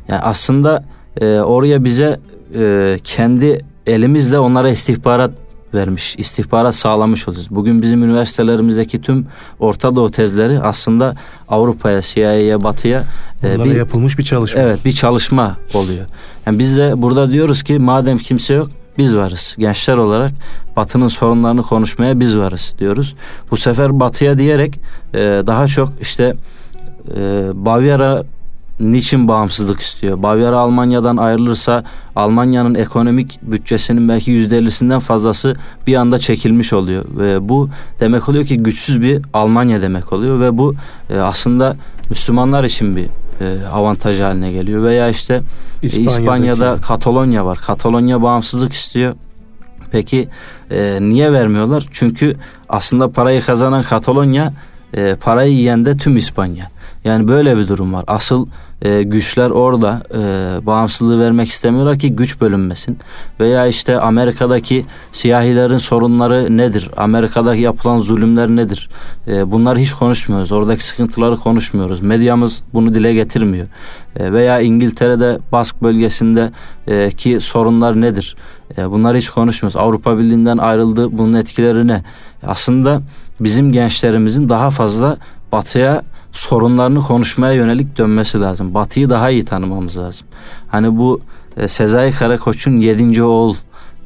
Yani 0.08 0.20
aslında 0.20 0.84
e, 1.20 1.38
oraya 1.38 1.84
bize 1.84 2.20
e, 2.54 2.98
kendi 3.04 3.64
elimizle 3.86 4.38
onlara 4.38 4.70
istihbarat 4.70 5.30
vermiş, 5.74 6.14
istihbarat 6.18 6.74
sağlamış 6.74 7.28
oluyoruz. 7.28 7.48
Bugün 7.50 7.82
bizim 7.82 8.04
üniversitelerimizdeki 8.04 9.00
tüm 9.00 9.26
Orta 9.60 9.96
Doğu 9.96 10.10
tezleri 10.10 10.60
aslında 10.60 11.16
Avrupa'ya, 11.48 12.02
CIA'ya, 12.02 12.64
Batı'ya 12.64 13.04
e, 13.42 13.64
bir, 13.64 13.76
yapılmış 13.76 14.18
bir 14.18 14.22
çalışma. 14.22 14.62
Evet, 14.62 14.84
bir 14.84 14.92
çalışma 14.92 15.56
oluyor. 15.74 16.06
Yani 16.46 16.58
biz 16.58 16.76
de 16.76 17.02
burada 17.02 17.32
diyoruz 17.32 17.62
ki 17.62 17.78
madem 17.78 18.18
kimse 18.18 18.54
yok, 18.54 18.70
biz 18.98 19.16
varız. 19.16 19.54
Gençler 19.58 19.96
olarak 19.96 20.32
Batı'nın 20.76 21.08
sorunlarını 21.08 21.62
konuşmaya 21.62 22.20
biz 22.20 22.38
varız 22.38 22.74
diyoruz. 22.78 23.14
Bu 23.50 23.56
sefer 23.56 24.00
Batı'ya 24.00 24.38
diyerek 24.38 24.80
e, 25.14 25.18
daha 25.46 25.66
çok 25.66 25.92
işte 26.00 26.34
e, 27.16 27.50
Bavyera 27.54 28.24
niçin 28.82 29.28
bağımsızlık 29.28 29.80
istiyor? 29.80 30.22
Bavyera 30.22 30.58
Almanya'dan 30.58 31.16
ayrılırsa 31.16 31.84
Almanya'nın 32.16 32.74
ekonomik 32.74 33.38
bütçesinin 33.42 34.08
belki 34.08 34.30
yüzde 34.30 34.58
ellisinden 34.58 35.00
fazlası 35.00 35.56
bir 35.86 35.94
anda 35.94 36.18
çekilmiş 36.18 36.72
oluyor. 36.72 37.04
Ve 37.18 37.48
bu 37.48 37.68
demek 38.00 38.28
oluyor 38.28 38.46
ki 38.46 38.56
güçsüz 38.56 39.02
bir 39.02 39.22
Almanya 39.34 39.82
demek 39.82 40.12
oluyor 40.12 40.40
ve 40.40 40.58
bu 40.58 40.74
e, 41.10 41.18
aslında 41.18 41.76
Müslümanlar 42.10 42.64
için 42.64 42.96
bir 42.96 43.06
e, 43.40 43.66
avantaj 43.72 44.20
haline 44.20 44.52
geliyor. 44.52 44.82
Veya 44.82 45.08
işte 45.08 45.42
e, 45.82 45.86
İspanya'da 45.86 46.76
Katalonya 46.76 47.46
var. 47.46 47.58
Katalonya 47.58 48.22
bağımsızlık 48.22 48.72
istiyor. 48.72 49.14
Peki 49.90 50.28
e, 50.70 50.98
niye 51.00 51.32
vermiyorlar? 51.32 51.86
Çünkü 51.92 52.36
aslında 52.68 53.10
parayı 53.10 53.40
kazanan 53.40 53.82
Katalonya 53.82 54.52
e, 54.94 55.16
parayı 55.20 55.52
yiyen 55.52 55.84
de 55.84 55.96
tüm 55.96 56.16
İspanya. 56.16 56.70
Yani 57.04 57.28
böyle 57.28 57.58
bir 57.58 57.68
durum 57.68 57.94
var. 57.94 58.04
Asıl 58.06 58.46
e, 58.82 59.02
güçler 59.02 59.50
orada 59.50 60.02
e, 60.14 60.66
bağımsızlığı 60.66 61.20
vermek 61.20 61.48
istemiyorlar 61.48 61.98
ki 61.98 62.16
güç 62.16 62.40
bölünmesin. 62.40 62.98
Veya 63.40 63.66
işte 63.66 64.00
Amerika'daki 64.00 64.84
siyahilerin 65.12 65.78
sorunları 65.78 66.56
nedir? 66.56 66.90
Amerika'daki 66.96 67.62
yapılan 67.62 67.98
zulümler 67.98 68.48
nedir? 68.48 68.88
E, 69.26 69.50
bunları 69.50 69.78
hiç 69.78 69.92
konuşmuyoruz. 69.92 70.52
Oradaki 70.52 70.84
sıkıntıları 70.84 71.36
konuşmuyoruz. 71.36 72.00
Medyamız 72.00 72.62
bunu 72.74 72.94
dile 72.94 73.14
getirmiyor. 73.14 73.66
E, 74.16 74.32
veya 74.32 74.60
İngiltere'de 74.60 75.38
Bask 75.52 75.82
bölgesinde 75.82 76.52
e, 76.86 77.10
ki 77.10 77.40
sorunlar 77.40 78.00
nedir? 78.00 78.36
E, 78.78 78.90
bunları 78.90 79.18
hiç 79.18 79.30
konuşmuyoruz. 79.30 79.76
Avrupa 79.76 80.18
Birliği'nden 80.18 80.58
ayrıldı. 80.58 81.18
Bunun 81.18 81.34
etkileri 81.34 81.86
ne? 81.86 82.02
Aslında 82.46 83.02
bizim 83.40 83.72
gençlerimizin 83.72 84.48
daha 84.48 84.70
fazla 84.70 85.16
batıya 85.52 86.02
sorunlarını 86.32 87.00
konuşmaya 87.00 87.52
yönelik 87.52 87.98
dönmesi 87.98 88.40
lazım. 88.40 88.74
Batıyı 88.74 89.10
daha 89.10 89.30
iyi 89.30 89.44
tanımamız 89.44 89.98
lazım. 89.98 90.26
Hani 90.68 90.98
bu 90.98 91.20
e, 91.56 91.68
Sezai 91.68 92.12
Karakoç'un 92.12 92.76
yedinci 92.76 93.22
oğul 93.22 93.54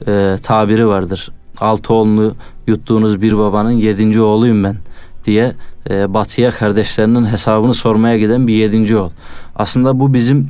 e, 0.07 0.37
tabiri 0.43 0.87
vardır. 0.87 1.33
Altı 1.61 1.95
oğlunu 1.95 2.35
yuttuğunuz 2.67 3.23
bir 3.23 3.39
babanın 3.39 3.71
yedinci 3.71 4.21
oğluyum 4.21 4.65
ben 4.65 4.77
diye 5.25 5.53
e, 5.91 6.15
batıya 6.15 6.51
kardeşlerinin 6.51 7.27
hesabını 7.27 7.75
sormaya 7.75 8.19
giden 8.19 8.47
bir 8.47 8.55
yedinci 8.55 8.97
oğul. 8.97 9.11
Aslında 9.57 10.01
bu 10.01 10.15
bizim 10.15 10.49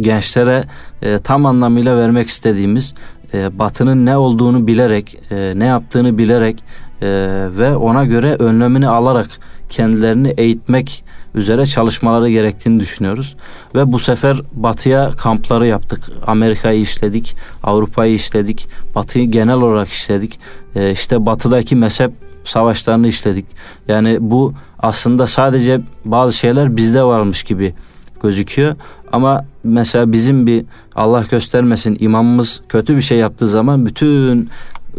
gençlere 0.00 0.64
e, 1.02 1.18
tam 1.18 1.46
anlamıyla 1.46 1.96
vermek 1.96 2.28
istediğimiz 2.28 2.94
e, 3.34 3.58
batının 3.58 4.06
ne 4.06 4.16
olduğunu 4.16 4.66
bilerek, 4.66 5.18
e, 5.30 5.52
ne 5.56 5.64
yaptığını 5.64 6.18
bilerek 6.18 6.64
e, 7.02 7.08
ve 7.58 7.76
ona 7.76 8.04
göre 8.04 8.34
önlemini 8.34 8.88
alarak 8.88 9.28
kendilerini 9.68 10.28
eğitmek 10.28 11.04
üzere 11.34 11.66
çalışmaları 11.66 12.30
gerektiğini 12.30 12.80
düşünüyoruz. 12.80 13.36
Ve 13.74 13.92
bu 13.92 13.98
sefer 13.98 14.40
batıya 14.52 15.10
kampları 15.10 15.66
yaptık. 15.66 16.10
Amerika'yı 16.26 16.80
işledik, 16.80 17.36
Avrupa'yı 17.62 18.14
işledik, 18.14 18.68
batıyı 18.94 19.30
genel 19.30 19.56
olarak 19.56 19.88
işledik. 19.88 20.40
E, 20.74 20.92
işte 20.92 21.26
batıdaki 21.26 21.76
mezhep 21.76 22.12
savaşlarını 22.44 23.08
işledik. 23.08 23.46
Yani 23.88 24.16
bu 24.20 24.54
aslında 24.78 25.26
sadece 25.26 25.80
bazı 26.04 26.32
şeyler 26.32 26.76
bizde 26.76 27.02
varmış 27.02 27.42
gibi 27.42 27.74
gözüküyor. 28.22 28.74
Ama 29.12 29.44
mesela 29.64 30.12
bizim 30.12 30.46
bir 30.46 30.64
Allah 30.94 31.24
göstermesin 31.30 31.96
imamımız 32.00 32.62
kötü 32.68 32.96
bir 32.96 33.02
şey 33.02 33.18
yaptığı 33.18 33.48
zaman 33.48 33.86
bütün 33.86 34.50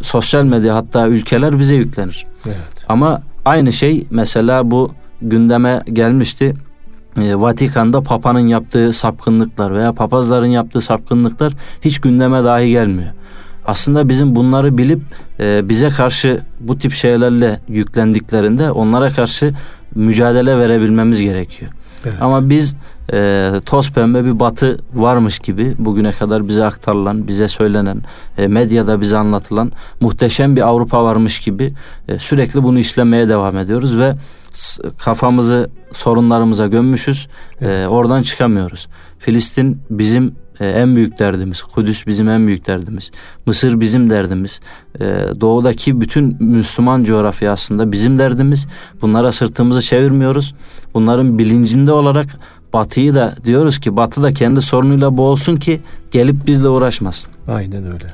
sosyal 0.01 0.43
medya 0.43 0.75
hatta 0.75 1.07
ülkeler 1.07 1.59
bize 1.59 1.75
yüklenir. 1.75 2.25
Evet. 2.45 2.55
Ama 2.89 3.21
aynı 3.45 3.73
şey 3.73 4.07
mesela 4.09 4.71
bu 4.71 4.91
gündeme 5.21 5.83
gelmişti. 5.93 6.53
E, 7.21 7.35
Vatikan'da 7.35 8.01
Papa'nın 8.01 8.39
yaptığı 8.39 8.93
sapkınlıklar 8.93 9.75
veya 9.75 9.93
papazların 9.93 10.45
yaptığı 10.45 10.81
sapkınlıklar 10.81 11.53
hiç 11.81 12.01
gündeme 12.01 12.43
dahi 12.43 12.69
gelmiyor. 12.69 13.11
Aslında 13.65 14.09
bizim 14.09 14.35
bunları 14.35 14.77
bilip 14.77 15.01
e, 15.39 15.69
bize 15.69 15.89
karşı 15.89 16.41
bu 16.59 16.77
tip 16.77 16.93
şeylerle 16.93 17.59
yüklendiklerinde 17.67 18.71
onlara 18.71 19.09
karşı 19.09 19.53
mücadele 19.95 20.57
verebilmemiz 20.57 21.21
gerekiyor. 21.21 21.71
Evet. 22.05 22.15
Ama 22.21 22.49
biz 22.49 22.75
e, 23.13 23.51
toz 23.65 23.91
pembe 23.91 24.25
bir 24.25 24.39
batı 24.39 24.77
varmış 24.93 25.39
gibi 25.39 25.75
bugüne 25.77 26.11
kadar 26.11 26.47
bize 26.47 26.65
aktarılan, 26.65 27.27
bize 27.27 27.47
söylenen, 27.47 28.01
e, 28.37 28.47
medyada 28.47 29.01
bize 29.01 29.17
anlatılan 29.17 29.71
muhteşem 30.01 30.55
bir 30.55 30.67
Avrupa 30.67 31.03
varmış 31.03 31.39
gibi 31.39 31.73
e, 32.07 32.19
sürekli 32.19 32.63
bunu 32.63 32.79
işlemeye 32.79 33.29
devam 33.29 33.57
ediyoruz 33.57 33.97
ve 33.97 34.15
kafamızı 34.97 35.69
sorunlarımıza 35.93 36.67
gömmüşüz. 36.67 37.27
E, 37.61 37.65
evet. 37.65 37.85
E, 37.85 37.87
oradan 37.87 38.21
çıkamıyoruz. 38.21 38.87
Filistin 39.19 39.81
bizim 39.89 40.35
e, 40.59 40.67
en 40.67 40.95
büyük 40.95 41.19
derdimiz. 41.19 41.63
Kudüs 41.63 42.07
bizim 42.07 42.29
en 42.29 42.47
büyük 42.47 42.67
derdimiz. 42.67 43.11
Mısır 43.45 43.79
bizim 43.79 44.09
derdimiz. 44.09 44.59
E, 44.99 45.05
doğudaki 45.41 46.01
bütün 46.01 46.43
Müslüman 46.43 47.03
coğrafya 47.03 47.53
aslında 47.53 47.91
bizim 47.91 48.19
derdimiz. 48.19 48.67
Bunlara 49.01 49.31
sırtımızı 49.31 49.81
çevirmiyoruz. 49.81 50.55
Bunların 50.93 51.39
bilincinde 51.39 51.91
olarak 51.91 52.27
Batı'yı 52.73 53.15
da 53.15 53.35
diyoruz 53.43 53.79
ki 53.79 53.95
Batı 53.95 54.23
da 54.23 54.33
kendi 54.33 54.61
sorunuyla 54.61 55.17
boğulsun 55.17 55.55
ki 55.57 55.81
gelip 56.11 56.47
bizle 56.47 56.67
uğraşmasın. 56.67 57.31
Aynen 57.47 57.83
öyle. 57.83 58.05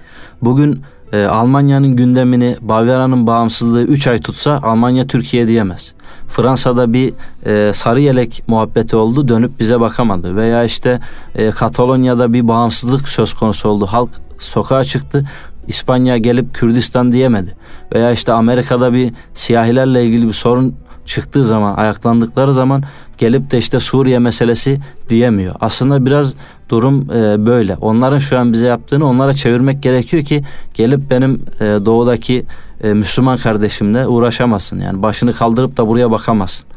Bugün 0.42 0.82
e, 1.14 1.26
Almanya'nın 1.26 1.96
gündemini 1.96 2.58
Bavyera'nın 2.62 3.28
bağımsızlığı 3.28 3.84
3 3.84 4.08
ay 4.08 4.22
tutsa 4.22 4.60
Almanya 4.64 5.08
Türkiye 5.08 5.48
diyemez. 5.48 5.94
Fransa'da 6.28 6.94
bir 6.94 7.14
e, 7.46 7.74
sarı 7.74 8.02
yelek 8.02 8.44
muhabbeti 8.48 8.96
oldu 8.96 9.28
dönüp 9.28 9.60
bize 9.60 9.80
bakamadı. 9.80 10.36
Veya 10.36 10.64
işte 10.64 11.00
e, 11.36 11.52
Katalonya'da 11.52 12.34
bir 12.34 12.48
bağımsızlık 12.48 13.10
söz 13.10 13.34
konusu 13.34 13.70
oldu. 13.70 13.86
Halk 13.86 14.10
sokağa 14.38 14.84
çıktı. 14.84 15.26
İspanya 15.68 16.18
gelip 16.18 16.54
Kürdistan 16.54 17.12
diyemedi. 17.12 17.56
Veya 17.94 18.12
işte 18.12 18.34
Amerika'da 18.34 18.94
bir 18.94 19.14
siyahilerle 19.34 20.06
ilgili 20.06 20.28
bir 20.28 20.34
sorun 20.34 20.76
çıktığı 21.06 21.46
zaman, 21.46 21.76
ayaklandıkları 21.76 22.54
zaman 22.54 22.84
gelip 23.18 23.52
de 23.52 23.58
işte 23.58 23.80
Suriye 23.80 24.20
meselesi 24.20 24.80
diyemiyor. 25.10 25.56
Aslında 25.62 26.06
biraz 26.06 26.34
durum 26.70 27.02
e, 27.12 27.46
böyle. 27.46 27.76
Onların 27.76 28.20
şu 28.20 28.40
an 28.40 28.54
bize 28.54 28.66
yaptığını 28.66 29.08
onlara 29.08 29.34
çevirmek 29.34 29.84
gerekiyor 29.84 30.24
ki 30.24 30.44
gelip 30.74 31.10
benim 31.10 31.46
e, 31.60 31.66
doğudaki 31.66 32.46
e, 32.84 32.94
Müslüman 32.94 33.38
kardeşimle 33.38 34.08
uğraşamazsın. 34.08 34.82
Yani 34.82 35.02
başını 35.02 35.34
kaldırıp 35.34 35.78
da 35.78 35.88
buraya 35.88 36.12
bakamazsın. 36.12 36.68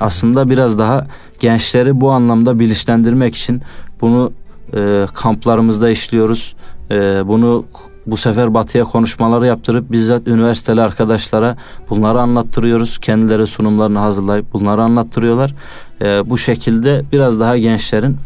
Aslında 0.00 0.50
biraz 0.50 0.78
daha 0.78 1.06
gençleri 1.40 2.00
bu 2.00 2.10
anlamda 2.10 2.58
bilinçlendirmek 2.58 3.36
için 3.36 3.62
bunu 4.00 4.32
e, 4.76 5.06
kamplarımızda 5.14 5.90
işliyoruz. 5.90 6.56
E, 6.90 6.94
bunu 7.26 7.64
bu 8.06 8.16
sefer 8.16 8.54
batıya 8.54 8.84
konuşmaları 8.84 9.46
yaptırıp 9.46 9.92
bizzat 9.92 10.28
üniversiteli 10.28 10.82
arkadaşlara 10.82 11.56
bunları 11.90 12.20
anlattırıyoruz. 12.20 12.98
Kendileri 12.98 13.46
sunumlarını 13.46 13.98
hazırlayıp 13.98 14.52
bunları 14.52 14.82
anlattırıyorlar. 14.82 15.54
E, 16.02 16.30
bu 16.30 16.38
şekilde 16.38 17.04
biraz 17.12 17.40
daha 17.40 17.58
gençlerin 17.58 18.16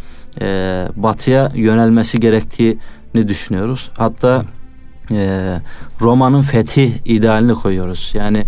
e, 0.41 0.89
batıya 0.97 1.53
yönelmesi 1.55 2.20
gerektiğini 2.20 3.28
düşünüyoruz. 3.28 3.91
Hatta 3.97 4.45
e, 5.12 5.55
Roma'nın 6.01 6.43
fethi 6.43 6.93
idealini 7.05 7.55
koyuyoruz. 7.55 8.11
Yani 8.14 8.45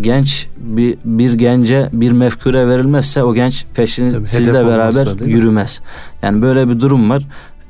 genç 0.00 0.48
bir, 0.56 0.98
bir 1.04 1.32
gence 1.32 1.88
bir 1.92 2.12
mefkure 2.12 2.68
verilmezse 2.68 3.22
o 3.22 3.34
genç 3.34 3.64
peşini 3.74 4.12
Tabii, 4.12 4.26
sizle 4.26 4.66
beraber 4.66 5.26
yürümez. 5.26 5.80
Yani 6.22 6.42
böyle 6.42 6.68
bir 6.68 6.80
durum 6.80 7.10
var. 7.10 7.22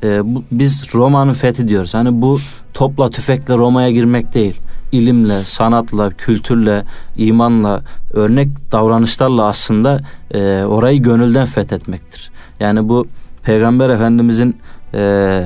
E, 0.02 0.34
bu, 0.34 0.44
biz 0.50 0.94
Roma'nın 0.94 1.32
fethi 1.32 1.68
diyoruz. 1.68 1.94
Hani 1.94 2.22
bu 2.22 2.38
topla 2.74 3.10
tüfekle 3.10 3.54
Roma'ya 3.54 3.90
girmek 3.90 4.34
değil. 4.34 4.60
İlimle, 4.92 5.42
sanatla, 5.42 6.10
kültürle, 6.10 6.84
imanla, 7.16 7.80
örnek 8.12 8.48
davranışlarla 8.72 9.44
aslında 9.44 10.00
e, 10.34 10.64
orayı 10.64 11.02
gönülden 11.02 11.46
fethetmektir. 11.46 12.30
Yani 12.60 12.88
bu 12.88 13.06
Peygamber 13.42 13.90
Efendimizin 13.90 14.56
e, 14.94 15.44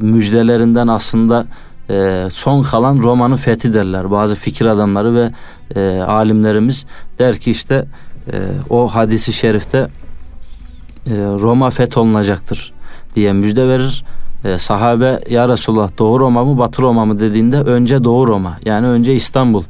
müjdelerinden 0.00 0.88
aslında 0.88 1.46
e, 1.90 2.26
son 2.30 2.62
kalan 2.62 2.98
Roma'nın 2.98 3.36
fethi 3.36 3.74
derler. 3.74 4.10
Bazı 4.10 4.34
fikir 4.34 4.66
adamları 4.66 5.14
ve 5.14 5.30
e, 5.76 6.02
alimlerimiz 6.02 6.86
der 7.18 7.38
ki 7.38 7.50
işte 7.50 7.86
e, 8.32 8.36
o 8.70 8.88
hadisi 8.88 9.32
şerifte 9.32 9.78
e, 11.06 11.10
Roma 11.14 11.70
fetholunacaktır 11.70 12.73
diye 13.14 13.32
müjde 13.32 13.68
verir. 13.68 14.04
E, 14.44 14.58
sahabe 14.58 15.20
ya 15.30 15.48
Resulullah 15.48 15.90
Doğu 15.98 16.20
Roma 16.20 16.44
mı 16.44 16.58
Batı 16.58 16.82
Roma 16.82 17.04
mı 17.04 17.20
dediğinde 17.20 17.60
önce 17.60 18.04
Doğu 18.04 18.26
Roma 18.26 18.58
yani 18.64 18.86
önce 18.86 19.14
İstanbul 19.14 19.62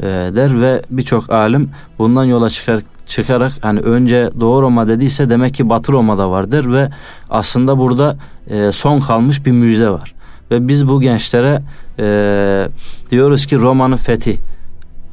e, 0.00 0.06
der 0.06 0.60
ve 0.60 0.82
birçok 0.90 1.30
alim 1.30 1.70
bundan 1.98 2.24
yola 2.24 2.50
çıkar, 2.50 2.80
çıkarak 3.06 3.52
hani 3.62 3.80
önce 3.80 4.30
Doğu 4.40 4.62
Roma 4.62 4.88
dediyse 4.88 5.30
demek 5.30 5.54
ki 5.54 5.68
Batı 5.68 5.92
Roma'da 5.92 6.30
vardır 6.30 6.72
ve 6.72 6.90
aslında 7.30 7.78
burada 7.78 8.16
e, 8.50 8.72
son 8.72 9.00
kalmış 9.00 9.46
bir 9.46 9.52
müjde 9.52 9.90
var. 9.90 10.14
Ve 10.50 10.68
biz 10.68 10.88
bu 10.88 11.00
gençlere 11.00 11.62
e, 11.98 12.68
diyoruz 13.10 13.46
ki 13.46 13.58
Roma'nın 13.58 13.96
fethi 13.96 14.38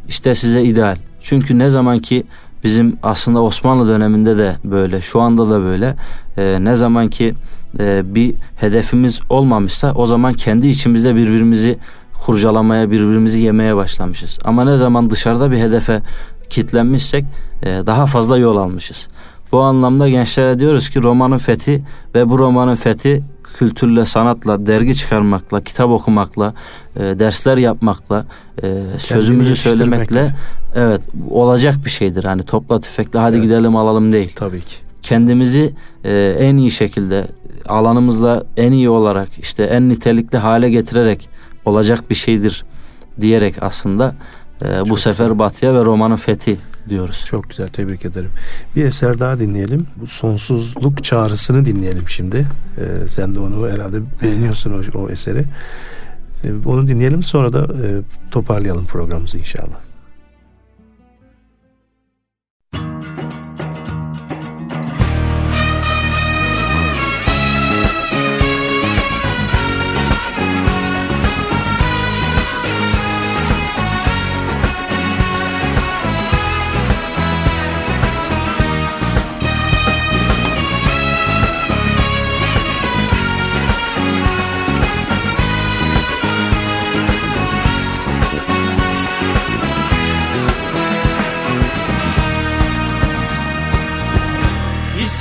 işte 0.07 0.35
size 0.35 0.63
ideal. 0.63 0.95
Çünkü 1.21 1.59
ne 1.59 1.69
zaman 1.69 1.99
ki 1.99 2.23
bizim 2.63 2.97
aslında 3.03 3.41
Osmanlı 3.41 3.87
döneminde 3.87 4.37
de 4.37 4.55
böyle 4.63 5.01
şu 5.01 5.21
anda 5.21 5.49
da 5.49 5.61
böyle 5.61 5.95
e, 6.37 6.57
ne 6.61 6.75
zaman 6.75 7.07
ki 7.07 7.33
e, 7.79 8.15
bir 8.15 8.33
hedefimiz 8.55 9.19
olmamışsa 9.29 9.93
o 9.95 10.05
zaman 10.05 10.33
kendi 10.33 10.67
içimizde 10.67 11.15
birbirimizi 11.15 11.77
kurcalamaya 12.25 12.91
birbirimizi 12.91 13.39
yemeye 13.39 13.75
başlamışız. 13.75 14.39
Ama 14.43 14.63
ne 14.63 14.77
zaman 14.77 15.09
dışarıda 15.09 15.51
bir 15.51 15.57
hedefe 15.57 16.01
kitlenmişsek 16.49 17.25
e, 17.63 17.67
daha 17.67 18.05
fazla 18.05 18.37
yol 18.37 18.57
almışız. 18.57 19.07
Bu 19.51 19.61
anlamda 19.61 20.09
gençlere 20.09 20.59
diyoruz 20.59 20.89
ki 20.89 21.03
romanın 21.03 21.37
fethi 21.37 21.83
ve 22.15 22.29
bu 22.29 22.39
romanın 22.39 22.75
fethi 22.75 23.23
kültürle, 23.57 24.05
sanatla, 24.05 24.65
dergi 24.65 24.95
çıkarmakla, 24.95 25.63
kitap 25.63 25.89
okumakla, 25.89 26.53
e, 26.95 26.99
dersler 26.99 27.57
yapmakla, 27.57 28.25
e, 28.63 28.67
sözümüzü 28.97 29.55
söylemekle 29.55 30.35
evet 30.75 31.01
olacak 31.29 31.75
bir 31.85 31.89
şeydir. 31.89 32.23
Hani 32.23 32.43
topla 32.43 32.81
tüfekle 32.81 33.19
hadi 33.19 33.35
evet. 33.35 33.43
gidelim 33.43 33.75
alalım 33.75 34.13
değil. 34.13 34.31
Tabii 34.35 34.61
ki. 34.61 34.75
Kendimizi 35.01 35.73
e, 36.03 36.35
en 36.39 36.57
iyi 36.57 36.71
şekilde 36.71 37.27
alanımızla 37.67 38.43
en 38.57 38.71
iyi 38.71 38.89
olarak 38.89 39.29
işte 39.39 39.63
en 39.63 39.89
nitelikli 39.89 40.37
hale 40.37 40.69
getirerek 40.69 41.29
olacak 41.65 42.09
bir 42.09 42.15
şeydir 42.15 42.63
diyerek 43.21 43.63
aslında 43.63 44.15
e, 44.65 44.89
bu 44.89 44.97
sefer. 44.97 45.39
Batı'ya 45.39 45.73
ve 45.73 45.85
romanın 45.85 46.15
fethi 46.15 46.57
diyoruz. 46.89 47.23
Çok 47.25 47.49
güzel 47.49 47.67
tebrik 47.67 48.05
ederim. 48.05 48.29
Bir 48.75 48.85
eser 48.85 49.19
daha 49.19 49.39
dinleyelim. 49.39 49.87
Bu 49.95 50.07
sonsuzluk 50.07 51.03
çağrısını 51.03 51.65
dinleyelim 51.65 52.09
şimdi. 52.09 52.47
Ee, 52.77 53.07
sen 53.07 53.35
de 53.35 53.39
onu 53.39 53.69
herhalde 53.69 53.97
beğeniyorsun 54.21 54.83
o, 54.93 54.99
o 54.99 55.09
eseri. 55.09 55.45
Ee, 56.43 56.51
onu 56.65 56.87
dinleyelim 56.87 57.23
sonra 57.23 57.53
da 57.53 57.87
e, 57.87 58.01
toparlayalım 58.31 58.85
programımızı 58.85 59.37
inşallah. 59.37 59.90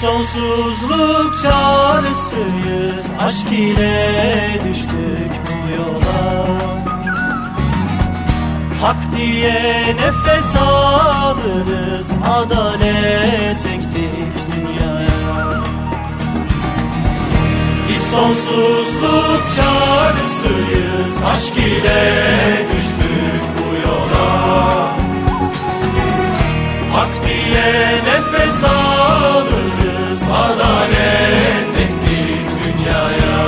Sonsuzluk 0.00 1.42
çağrısıyız 1.42 3.06
Aşk 3.20 3.52
ile 3.52 4.60
düştük 4.68 5.32
bu 5.46 5.74
yola. 5.76 6.46
Hak 8.82 9.16
diye 9.16 9.96
nefes 9.96 10.56
alırız 10.56 12.12
Adalet 12.34 13.66
ektik 13.66 14.32
dünyaya. 14.56 15.62
Biz 17.88 18.02
sonsuzluk 18.02 19.42
çağrısıyız 19.56 21.22
Aşk 21.32 21.56
ile 21.56 22.12
düştük 22.76 23.42
bu 23.58 23.88
yola. 23.88 24.30
Hak 26.92 27.26
diye 27.26 27.92
nefes 28.04 28.64
alırız 28.64 29.59
ettik 30.90 32.46
dünyaya. 32.64 33.40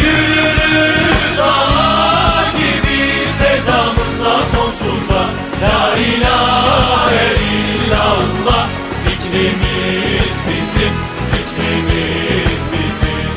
Yürürüz 0.00 1.38
dağlar 1.38 2.44
gibi 2.58 2.98
sevdamızla 3.38 4.42
sonsuza. 4.52 5.22
La 5.62 5.96
ilahe 5.96 7.26
illallah 7.54 8.68
zikrimiz 9.02 10.36
bizim 10.48 10.94
zikrimiz 11.30 12.60
bizim. 12.72 13.30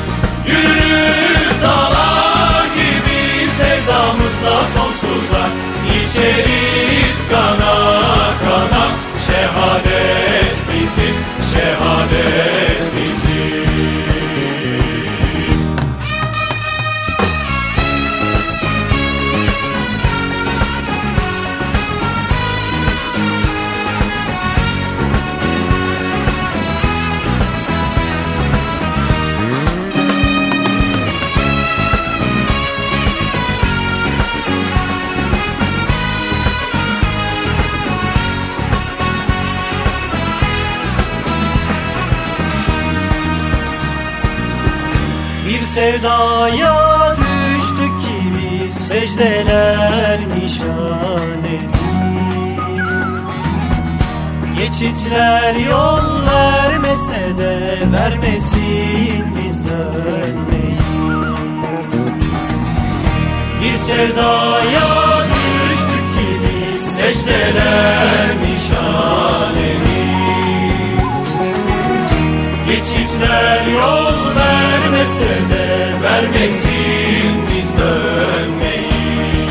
Yürürüz 0.46 1.62
dağlar 1.62 2.64
gibi 2.74 3.48
sevdamızla 3.58 4.64
sonsuza. 4.74 5.48
İçeriz 6.02 7.28
kana 7.30 7.74
kana 8.44 8.84
şehadet 9.26 10.56
bizim, 10.68 11.14
şehadet 11.52 12.81
sevdaya 45.74 47.16
düştük 47.16 48.02
ki 48.02 48.16
biz 48.36 48.74
secdeler 48.74 50.20
nişan 50.20 51.42
Geçitler 54.58 55.54
yol 55.54 56.26
vermese 56.26 57.36
de 57.38 57.78
vermesin 57.92 59.24
biz 59.38 59.66
dönmeyi. 59.66 60.76
Bir 63.62 63.76
sevdaya 63.76 64.88
düştük 65.24 66.06
ki 66.14 66.26
biz 66.42 66.82
secdeler 66.82 68.28
nişan 68.42 69.54
Geçitler 72.68 73.66
yol 73.66 74.36
vermese 74.36 74.61
de 75.02 75.92
vermesin 76.02 77.34
biz 77.50 77.78
dönmeyi 77.78 79.46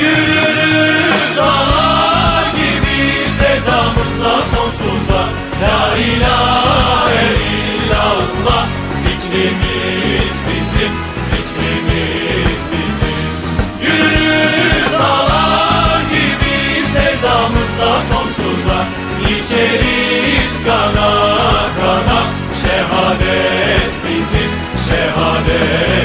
Yürürüz 0.00 1.36
dağlar 1.36 2.44
gibi 2.56 3.28
sevdamızla 3.38 4.42
sonsuza. 4.42 5.28
La 5.62 5.96
ilahe 5.96 7.26
illallah 7.44 8.66
zikrimiz 9.02 9.67
yeah. 25.60 25.97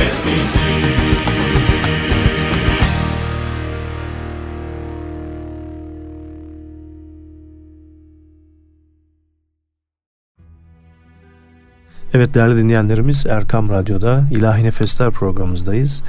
Evet 12.15 12.33
değerli 12.33 12.57
dinleyenlerimiz 12.57 13.25
Erkam 13.25 13.69
Radyo'da 13.69 14.23
İlahi 14.31 14.63
Nefesler 14.63 15.11
programımızdayız 15.11 16.03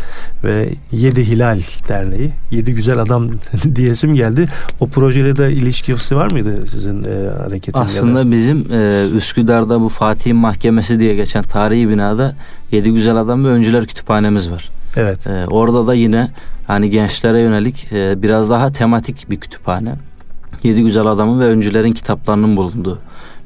ve 0.44 0.68
Yedi 0.92 1.28
Hilal 1.28 1.60
Derneği 1.88 2.32
Yedi 2.50 2.74
Güzel 2.74 2.98
Adam 2.98 3.30
diyesim 3.76 4.14
geldi. 4.14 4.48
O 4.80 4.86
projeyle 4.86 5.36
de 5.36 5.52
ilişkisi 5.52 6.16
var 6.16 6.32
mıydı 6.32 6.66
sizin 6.66 7.04
e, 7.04 7.28
hareketin? 7.42 7.80
Aslında 7.80 8.18
ya 8.18 8.26
da? 8.26 8.30
bizim 8.30 8.66
e, 8.72 9.08
Üsküdar'da 9.16 9.80
bu 9.80 9.88
Fatih'in 9.88 10.36
Mahkemesi 10.36 11.00
diye 11.00 11.14
geçen 11.14 11.42
tarihi 11.42 11.88
binada 11.88 12.34
Yedi 12.72 12.92
Güzel 12.92 13.16
Adam 13.16 13.44
ve 13.44 13.48
Öncüler 13.48 13.86
Kütüphanemiz 13.86 14.50
var. 14.50 14.70
Evet. 14.96 15.26
E, 15.26 15.46
orada 15.46 15.86
da 15.86 15.94
yine 15.94 16.30
hani 16.66 16.90
gençlere 16.90 17.40
yönelik 17.40 17.92
e, 17.92 18.22
biraz 18.22 18.50
daha 18.50 18.72
tematik 18.72 19.30
bir 19.30 19.36
kütüphane. 19.36 19.94
Yedi 20.62 20.82
Güzel 20.82 21.06
Adamın 21.06 21.40
ve 21.40 21.44
Öncülerin 21.44 21.92
kitaplarının 21.92 22.56
bulunduğu 22.56 22.98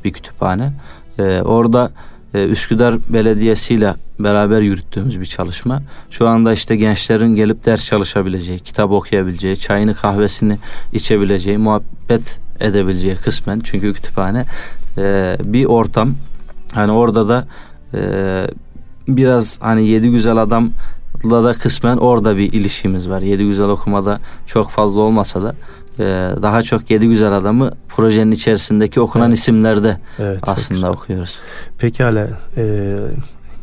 bir 0.05 0.13
kütüphane. 0.13 0.73
E, 1.19 1.43
orada 1.43 1.91
e, 2.35 2.45
Üsküdar 2.45 2.99
Belediyesi 3.09 3.75
ile 3.75 3.95
beraber 4.19 4.61
yürüttüğümüz 4.61 5.21
bir 5.21 5.27
çalışma. 5.27 5.83
Şu 6.11 6.29
anda 6.29 6.53
işte 6.53 6.77
gençlerin 6.77 7.37
gelip 7.37 7.65
ders 7.65 7.85
çalışabileceği, 7.85 8.59
kitap 8.59 8.91
okuyabileceği, 8.91 9.57
çayını 9.57 9.95
kahvesini 9.95 10.59
içebileceği, 10.93 11.59
muhabbet 11.59 12.41
edebileceği 12.61 13.15
kısmen 13.15 13.61
çünkü 13.65 13.95
kütüphane 13.95 14.47
e, 14.99 15.37
bir 15.41 15.65
ortam. 15.65 16.15
Hani 16.73 16.93
orada 16.93 17.29
da 17.29 17.47
e, 17.95 18.01
biraz 19.09 19.59
hani 19.61 19.89
yedi 19.89 20.11
güzel 20.11 20.37
adamla 20.37 21.45
da 21.45 21.53
kısmen 21.53 21.97
orada 21.97 22.37
bir 22.37 22.53
ilişkimiz 22.53 23.09
var. 23.09 23.23
Yedi 23.23 23.45
güzel 23.45 23.69
okumada 23.69 24.21
çok 24.47 24.71
fazla 24.71 25.01
olmasa 25.01 25.43
da 25.43 25.55
e, 25.99 26.03
daha 26.43 26.63
çok 26.63 26.91
yedi 26.91 27.09
güzel 27.09 27.33
adamı 27.33 27.71
projenin 27.89 28.31
içerisindeki 28.31 29.01
okunan 29.01 29.29
Evet. 29.29 29.39
isimlerde 29.39 29.97
Evet, 30.19 30.41
aslında 30.43 30.91
okuyoruz. 30.91 31.39
Pekala 31.79 32.29
e, 32.57 32.97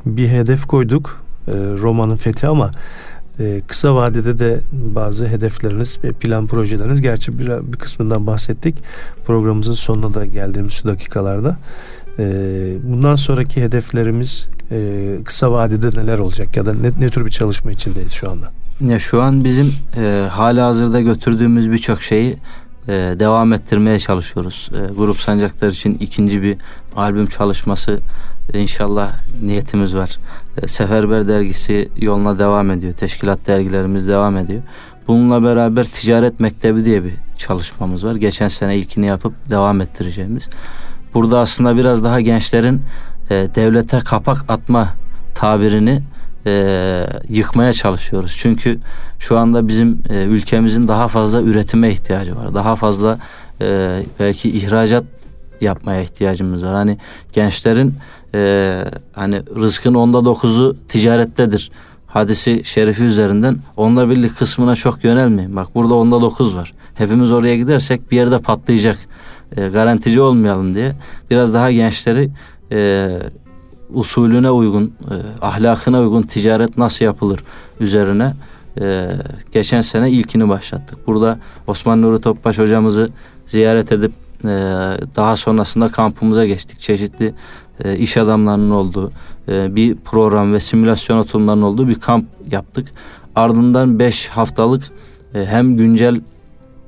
bir 0.05 0.27
hedef 0.27 0.65
koyduk 0.65 1.23
e, 1.47 1.51
romanın 1.53 2.15
fethi 2.15 2.47
ama 2.47 2.71
e, 3.39 3.61
kısa 3.67 3.95
vadede 3.95 4.39
de 4.39 4.59
bazı 4.71 5.27
hedefleriniz 5.27 5.99
ve 6.03 6.11
plan 6.11 6.47
projeleriniz 6.47 7.01
gerçi 7.01 7.39
bir, 7.39 7.47
bir 7.47 7.77
kısmından 7.77 8.27
bahsettik 8.27 8.75
programımızın 9.25 9.73
sonuna 9.73 10.13
da 10.13 10.25
geldiğimiz 10.25 10.73
şu 10.73 10.87
dakikalarda 10.87 11.57
E, 12.19 12.23
bundan 12.83 13.15
sonraki 13.15 13.61
hedeflerimiz 13.61 14.47
e, 14.71 15.17
kısa 15.25 15.51
vadede 15.51 16.01
neler 16.01 16.17
olacak 16.17 16.57
ya 16.57 16.65
da 16.65 16.73
ne, 16.73 16.91
ne 16.99 17.09
tür 17.09 17.25
bir 17.25 17.31
çalışma 17.31 17.71
içindeyiz 17.71 18.11
şu 18.11 18.31
anda? 18.31 18.51
Ya 18.81 18.99
şu 18.99 19.21
an 19.21 19.43
bizim 19.43 19.73
e, 19.97 20.27
hala 20.31 20.65
hazırda 20.65 21.01
götürdüğümüz 21.01 21.71
birçok 21.71 22.01
şeyi 22.01 22.37
e, 22.87 22.91
devam 22.93 23.53
ettirmeye 23.53 23.99
çalışıyoruz. 23.99 24.69
E, 24.73 24.93
Grup 24.93 25.17
Sancaklar 25.17 25.69
için 25.69 25.97
ikinci 25.99 26.43
bir 26.43 26.57
albüm 26.95 27.27
çalışması 27.27 27.99
e, 28.53 28.59
inşallah 28.59 29.13
niyetimiz 29.41 29.95
var. 29.95 30.17
E, 30.61 30.67
Seferber 30.67 31.27
dergisi 31.27 31.89
yoluna 31.97 32.39
devam 32.39 32.71
ediyor. 32.71 32.93
Teşkilat 32.93 33.47
dergilerimiz 33.47 34.07
devam 34.07 34.37
ediyor. 34.37 34.61
Bununla 35.07 35.43
beraber 35.43 35.85
Ticaret 35.85 36.39
Mektebi 36.39 36.85
diye 36.85 37.03
bir 37.03 37.13
çalışmamız 37.37 38.05
var. 38.05 38.15
Geçen 38.15 38.47
sene 38.47 38.77
ilkini 38.77 39.05
yapıp 39.05 39.49
devam 39.49 39.81
ettireceğimiz. 39.81 40.49
Burada 41.13 41.39
aslında 41.39 41.77
biraz 41.77 42.03
daha 42.03 42.21
gençlerin 42.21 42.81
e, 43.29 43.47
devlete 43.55 43.99
kapak 43.99 44.45
atma 44.47 44.93
tabirini 45.35 46.01
e, 46.47 47.05
yıkmaya 47.29 47.73
çalışıyoruz. 47.73 48.35
Çünkü 48.39 48.79
şu 49.19 49.37
anda 49.37 49.67
bizim 49.67 49.99
e, 50.09 50.23
ülkemizin 50.23 50.87
daha 50.87 51.07
fazla 51.07 51.41
üretime 51.41 51.91
ihtiyacı 51.91 52.35
var. 52.35 52.53
Daha 52.53 52.75
fazla 52.75 53.17
e, 53.61 53.99
belki 54.19 54.49
ihracat 54.49 55.03
yapmaya 55.61 56.01
ihtiyacımız 56.01 56.63
var. 56.63 56.73
Hani 56.73 56.97
gençlerin 57.33 57.93
e, 58.33 58.83
hani 59.13 59.43
rızkın 59.55 59.93
onda 59.93 60.25
dokuzu 60.25 60.77
ticarettedir. 60.87 61.71
Hadisi 62.07 62.61
şerifi 62.63 63.03
üzerinden 63.03 63.57
onda 63.77 64.09
birlik 64.09 64.37
kısmına 64.37 64.75
çok 64.75 65.03
yönelmeyin. 65.03 65.55
Bak 65.55 65.75
burada 65.75 65.93
onda 65.93 66.21
dokuz 66.21 66.55
var. 66.55 66.73
Hepimiz 66.93 67.31
oraya 67.31 67.57
gidersek 67.57 68.11
bir 68.11 68.17
yerde 68.17 68.39
patlayacak. 68.39 68.97
E, 69.57 69.67
garantici 69.67 70.21
olmayalım 70.21 70.75
diye 70.75 70.93
biraz 71.31 71.53
daha 71.53 71.71
gençleri 71.71 72.29
e, 72.71 73.09
usulüne 73.93 74.51
uygun, 74.51 74.83
e, 74.85 75.45
ahlakına 75.45 76.01
uygun 76.01 76.21
ticaret 76.21 76.77
nasıl 76.77 77.05
yapılır 77.05 77.43
üzerine 77.79 78.33
e, 78.81 79.09
geçen 79.51 79.81
sene 79.81 80.11
ilkini 80.11 80.49
başlattık. 80.49 81.07
Burada 81.07 81.39
Osman 81.67 82.01
Nuri 82.01 82.21
Topbaş 82.21 82.59
hocamızı 82.59 83.09
ziyaret 83.45 83.91
edip 83.91 84.11
e, 84.43 84.47
daha 85.15 85.35
sonrasında 85.35 85.91
kampımıza 85.91 86.45
geçtik. 86.45 86.79
Çeşitli 86.79 87.33
iş 87.97 88.17
adamlarının 88.17 88.71
olduğu 88.71 89.11
bir 89.47 89.95
program 89.95 90.53
ve 90.53 90.59
simülasyon 90.59 91.17
oturumlarının 91.17 91.61
olduğu 91.61 91.87
bir 91.87 91.95
kamp 91.95 92.25
yaptık. 92.51 92.87
Ardından 93.35 93.99
5 93.99 94.27
haftalık 94.27 94.83
hem 95.33 95.77
güncel 95.77 96.21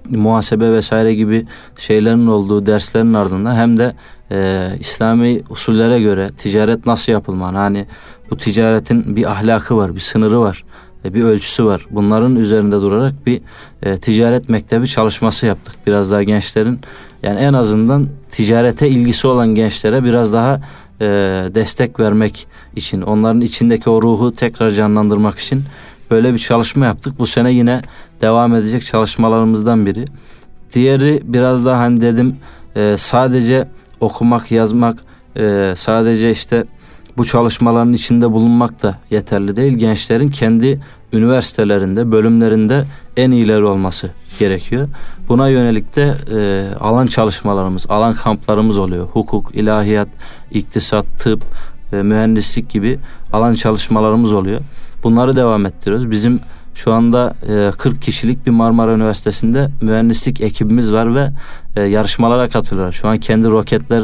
muhasebe 0.09 0.71
vesaire 0.71 1.15
gibi 1.15 1.45
şeylerin 1.77 2.27
olduğu 2.27 2.65
derslerin 2.65 3.13
ardından 3.13 3.55
hem 3.55 3.79
de 3.79 3.95
e, 4.31 4.69
İslami 4.79 5.41
usullere 5.49 5.99
göre 5.99 6.29
ticaret 6.37 6.85
nasıl 6.85 7.11
yapılmalı? 7.11 7.57
Hani 7.57 7.85
bu 8.31 8.37
ticaretin 8.37 9.15
bir 9.15 9.31
ahlakı 9.31 9.77
var, 9.77 9.95
bir 9.95 9.99
sınırı 9.99 10.39
var, 10.39 10.63
e, 11.05 11.13
bir 11.13 11.23
ölçüsü 11.23 11.65
var. 11.65 11.85
Bunların 11.89 12.35
üzerinde 12.35 12.75
durarak 12.75 13.25
bir 13.25 13.41
e, 13.83 13.97
ticaret 13.97 14.49
mektebi 14.49 14.87
çalışması 14.87 15.45
yaptık. 15.45 15.75
Biraz 15.87 16.11
daha 16.11 16.23
gençlerin 16.23 16.79
yani 17.23 17.39
en 17.39 17.53
azından 17.53 18.07
ticarete 18.31 18.89
ilgisi 18.89 19.27
olan 19.27 19.55
gençlere 19.55 20.03
biraz 20.03 20.33
daha 20.33 20.61
e, 21.01 21.05
destek 21.55 21.99
vermek 21.99 22.47
için, 22.75 23.01
onların 23.01 23.41
içindeki 23.41 23.89
o 23.89 24.01
ruhu 24.01 24.35
tekrar 24.35 24.71
canlandırmak 24.71 25.39
için 25.39 25.63
böyle 26.11 26.33
bir 26.33 26.39
çalışma 26.39 26.85
yaptık. 26.85 27.19
Bu 27.19 27.25
sene 27.25 27.51
yine 27.51 27.81
devam 28.21 28.55
edecek 28.55 28.85
çalışmalarımızdan 28.85 29.85
biri. 29.85 30.05
Diğeri 30.73 31.21
biraz 31.23 31.65
daha 31.65 31.79
hani 31.79 32.01
dedim 32.01 32.35
e, 32.75 32.95
sadece 32.97 33.67
okumak, 33.99 34.51
yazmak, 34.51 34.97
e, 35.37 35.73
sadece 35.75 36.31
işte 36.31 36.65
bu 37.17 37.25
çalışmaların 37.25 37.93
içinde 37.93 38.31
bulunmak 38.31 38.83
da 38.83 38.97
yeterli 39.09 39.55
değil. 39.55 39.77
Gençlerin 39.77 40.29
kendi 40.29 40.79
üniversitelerinde, 41.13 42.11
bölümlerinde 42.11 42.85
en 43.17 43.31
iyileri 43.31 43.63
olması 43.63 44.11
gerekiyor. 44.39 44.87
Buna 45.29 45.49
yönelik 45.49 45.95
de 45.95 46.17
e, 46.31 46.69
alan 46.79 47.07
çalışmalarımız, 47.07 47.85
alan 47.89 48.13
kamplarımız 48.13 48.77
oluyor. 48.77 49.07
Hukuk, 49.07 49.55
ilahiyat, 49.55 50.07
iktisat, 50.51 51.05
tıp, 51.19 51.43
e, 51.93 51.95
mühendislik 51.95 52.69
gibi 52.69 52.99
alan 53.33 53.53
çalışmalarımız 53.53 54.31
oluyor. 54.31 54.61
Bunları 55.03 55.35
devam 55.35 55.65
ettiriyoruz. 55.65 56.11
Bizim 56.11 56.39
şu 56.77 56.93
anda 56.93 57.35
e, 57.49 57.71
40 57.77 58.01
kişilik 58.01 58.45
bir 58.45 58.51
Marmara 58.51 58.93
Üniversitesi'nde 58.93 59.69
mühendislik 59.81 60.41
ekibimiz 60.41 60.93
var 60.93 61.15
ve 61.15 61.29
e, 61.75 61.81
yarışmalara 61.81 62.49
katılıyorlar. 62.49 62.91
Şu 62.91 63.07
an 63.07 63.17
kendi 63.17 63.47
roketler 63.47 64.03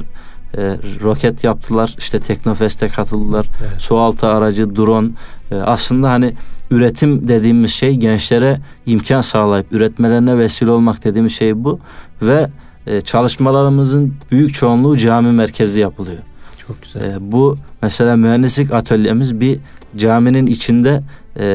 e, 0.57 0.77
roket 1.03 1.43
yaptılar. 1.43 1.95
İşte 1.97 2.19
Teknofest'e 2.19 2.87
katıldılar. 2.87 3.45
Evet. 3.61 3.81
Sualtı 3.81 4.27
aracı, 4.27 4.75
drone. 4.75 5.09
E, 5.51 5.55
aslında 5.55 6.09
hani 6.09 6.33
üretim 6.71 7.27
dediğimiz 7.27 7.71
şey 7.71 7.95
gençlere 7.95 8.59
imkan 8.85 9.21
sağlayıp 9.21 9.71
üretmelerine 9.71 10.37
vesile 10.37 10.71
olmak 10.71 11.03
dediğimiz 11.03 11.33
şey 11.33 11.63
bu 11.63 11.79
ve 12.21 12.47
e, 12.87 13.01
çalışmalarımızın 13.01 14.13
büyük 14.31 14.53
çoğunluğu 14.53 14.97
cami 14.97 15.31
merkezi 15.31 15.79
yapılıyor. 15.79 16.21
Çok 16.67 16.81
güzel. 16.81 17.01
E, 17.01 17.17
bu 17.19 17.57
mesela 17.81 18.15
mühendislik 18.15 18.73
atölyemiz 18.73 19.39
bir 19.39 19.59
caminin 19.97 20.45
içinde 20.45 21.03
e, 21.39 21.45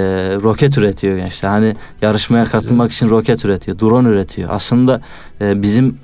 roket 0.42 0.78
üretiyor 0.78 1.16
gençler. 1.16 1.48
Hani 1.48 1.76
yarışmaya 2.02 2.44
katılmak 2.44 2.92
için 2.92 3.08
roket 3.08 3.44
üretiyor, 3.44 3.78
drone 3.78 4.08
üretiyor. 4.08 4.48
Aslında 4.52 5.00
e, 5.40 5.62
bizim 5.62 5.98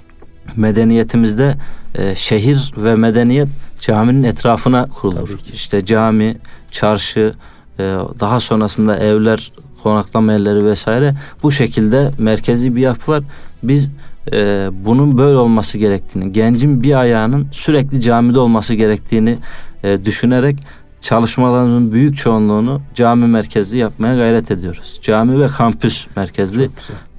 medeniyetimizde 0.57 1.55
e, 1.95 2.15
şehir 2.15 2.73
ve 2.77 2.95
medeniyet 2.95 3.49
caminin 3.81 4.23
etrafına 4.23 4.89
kurulur. 4.89 5.39
İşte 5.53 5.85
cami, 5.85 6.37
çarşı, 6.71 7.35
e, 7.79 7.83
daha 8.21 8.41
sonrasında 8.41 8.99
evler, 8.99 9.53
konaklama 9.83 10.33
yerleri 10.33 10.65
vesaire 10.65 11.15
bu 11.43 11.53
şekilde 11.53 12.11
merkezi 12.19 12.77
bir 12.77 12.81
yapı 12.81 13.13
var. 13.13 13.23
Biz 13.63 13.91
e, 14.33 14.69
bunun 14.85 15.19
böyle 15.19 15.37
olması 15.37 15.79
gerektiğini, 15.79 16.33
gencin 16.33 16.83
bir 16.83 17.01
ayağının 17.01 17.47
sürekli 17.53 18.01
camide 18.01 18.39
olması 18.39 18.75
gerektiğini 18.75 19.39
e, 19.85 20.05
düşünerek 20.05 20.57
çalışmalarımızın 21.05 21.93
büyük 21.93 22.17
çoğunluğunu 22.17 22.83
cami 22.95 23.27
merkezli 23.27 23.79
yapmaya 23.79 24.17
gayret 24.17 24.51
ediyoruz. 24.51 24.99
Cami 25.03 25.41
ve 25.41 25.47
kampüs 25.47 26.07
merkezli 26.17 26.71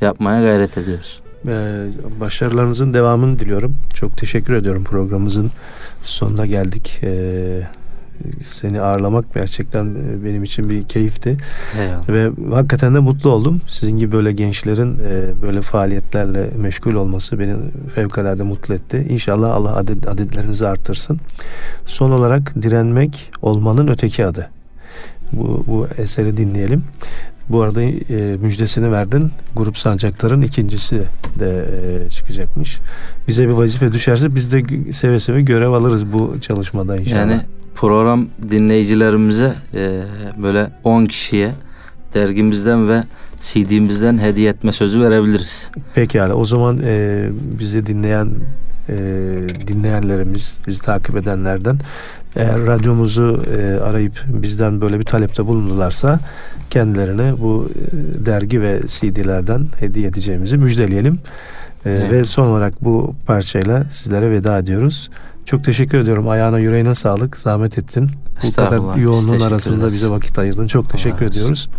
yapmaya 0.02 0.42
gayret 0.42 0.78
ediyoruz. 0.78 1.22
Ee, 1.48 1.88
başarılarınızın 2.20 2.94
devamını 2.94 3.40
diliyorum. 3.40 3.76
Çok 3.94 4.18
teşekkür 4.18 4.54
ediyorum 4.54 4.84
programımızın 4.84 5.52
sonuna 6.04 6.46
geldik. 6.46 7.00
Ee, 7.04 7.68
seni 8.42 8.82
ağırlamak 8.82 9.34
gerçekten 9.34 9.86
e, 9.86 10.26
benim 10.26 10.44
için 10.44 10.70
bir 10.70 10.88
keyifti. 10.88 11.38
Eyvallah. 11.80 12.10
Ve 12.10 12.54
hakikaten 12.56 12.96
de 12.96 13.00
mutlu 13.00 13.30
oldum. 13.30 13.62
Sizin 13.68 13.98
gibi 13.98 14.12
böyle 14.12 14.32
gençlerin 14.32 15.00
e, 15.00 15.42
böyle 15.42 15.62
faaliyetlerle 15.62 16.50
meşgul 16.58 16.94
olması 16.94 17.40
beni 17.40 17.56
fevkalade 17.96 18.44
mutlu 18.44 18.74
etti. 18.74 19.08
İnşallah 19.10 19.56
Allah 19.56 19.76
adet, 19.76 20.08
adetlerinizi 20.08 20.68
artırsın. 20.68 21.20
Son 21.86 22.12
olarak 22.12 22.56
direnmek 22.62 23.32
olmanın 23.42 23.88
öteki 23.88 24.26
adı. 24.26 24.50
Bu, 25.32 25.64
bu 25.68 25.88
eseri 25.98 26.38
dinleyelim. 26.38 26.84
Bu 27.50 27.62
arada 27.62 27.82
e, 27.82 28.38
müjdesini 28.38 28.92
verdin. 28.92 29.32
Grup 29.56 29.78
Sancaktar'ın 29.78 30.42
ikincisi 30.42 31.02
de 31.40 31.66
e, 32.06 32.10
çıkacakmış. 32.10 32.80
Bize 33.28 33.44
bir 33.44 33.54
vazife 33.54 33.92
düşerse 33.92 34.36
biz 34.36 34.52
de 34.52 34.64
seve 34.94 35.20
seve 35.20 35.42
görev 35.42 35.72
alırız 35.72 36.14
bu 36.14 36.36
çalışmada 36.42 36.98
inşallah. 36.98 37.20
Yani 37.20 37.42
program 37.76 38.28
dinleyicilerimize 38.50 39.54
e, 39.74 40.02
böyle 40.38 40.72
10 40.84 41.06
kişiye 41.06 41.52
dergimizden 42.14 42.90
ve 42.90 43.04
CD'mizden 43.42 44.22
hediye 44.22 44.50
etme 44.50 44.72
sözü 44.72 45.02
verebiliriz. 45.02 45.72
Pekala 45.96 46.34
o 46.34 46.46
zaman 46.46 46.82
e, 46.84 47.26
bizi 47.60 47.86
dinleyen 47.86 48.30
e, 48.90 48.96
dinleyenlerimiz, 49.68 50.58
bizi 50.68 50.82
takip 50.82 51.16
edenlerden 51.16 51.78
eğer 52.36 52.66
radyomuzu 52.66 53.44
e, 53.58 53.80
arayıp 53.80 54.24
bizden 54.28 54.82
böyle 54.82 55.00
bir 55.00 55.06
talepte 55.06 55.46
bulundularsa 55.46 56.20
kendilerine 56.70 57.34
bu 57.40 57.70
e, 57.76 58.26
dergi 58.26 58.62
ve 58.62 58.80
CD'lerden 58.88 59.68
hediye 59.80 60.08
edeceğimizi 60.08 60.58
müjdeleyelim. 60.58 61.14
E, 61.14 61.90
Evet. 61.90 62.12
Ve 62.12 62.26
son 62.26 62.48
olarak 62.48 62.84
bu 62.84 63.16
parçayla 63.26 63.84
sizlere 63.84 64.32
veda 64.32 64.58
ediyoruz. 64.58 65.10
Çok 65.46 65.64
teşekkür 65.64 65.98
ediyorum. 65.98 66.30
Ayağına 66.30 66.60
yüreğine 66.60 66.96
sağlık. 66.96 67.38
Zahmet 67.38 67.78
ettin. 67.78 68.10
Bu 68.44 68.56
kadar 68.56 68.98
yoğunluğun 68.98 69.40
arasında 69.40 69.92
bize 69.92 70.10
vakit 70.10 70.40
ayırdın. 70.40 70.68
Çok 70.68 70.90
teşekkür 70.90 71.16
olsun. 71.16 71.28
ediyoruz. 71.28 71.70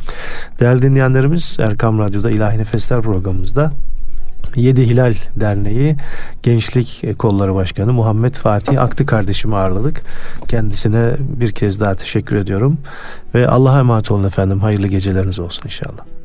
Değerli 0.60 0.82
dinleyenlerimiz 0.82 1.56
Erkam 1.60 1.98
Radyo'da 1.98 2.30
İlahi 2.30 2.58
Nefesler 2.58 3.02
programımızda 3.02 3.72
Yedi 4.56 4.88
Hilal 4.88 5.14
Derneği 5.36 5.96
Gençlik 6.42 7.18
Kolları 7.18 7.54
Başkanı 7.54 7.92
Muhammed 7.92 8.34
Fatih 8.34 8.82
Aktı 8.82 9.06
kardeşimi 9.06 9.56
ağırladık. 9.56 10.02
Kendisine 10.48 11.10
bir 11.18 11.52
kez 11.52 11.80
daha 11.80 11.94
teşekkür 11.94 12.36
ediyorum. 12.36 12.78
Ve 13.34 13.48
Allah'a 13.48 13.78
emanet 13.78 14.10
olun 14.10 14.24
efendim. 14.24 14.60
Hayırlı 14.60 14.86
geceleriniz 14.86 15.38
olsun 15.38 15.62
inşallah. 15.64 16.15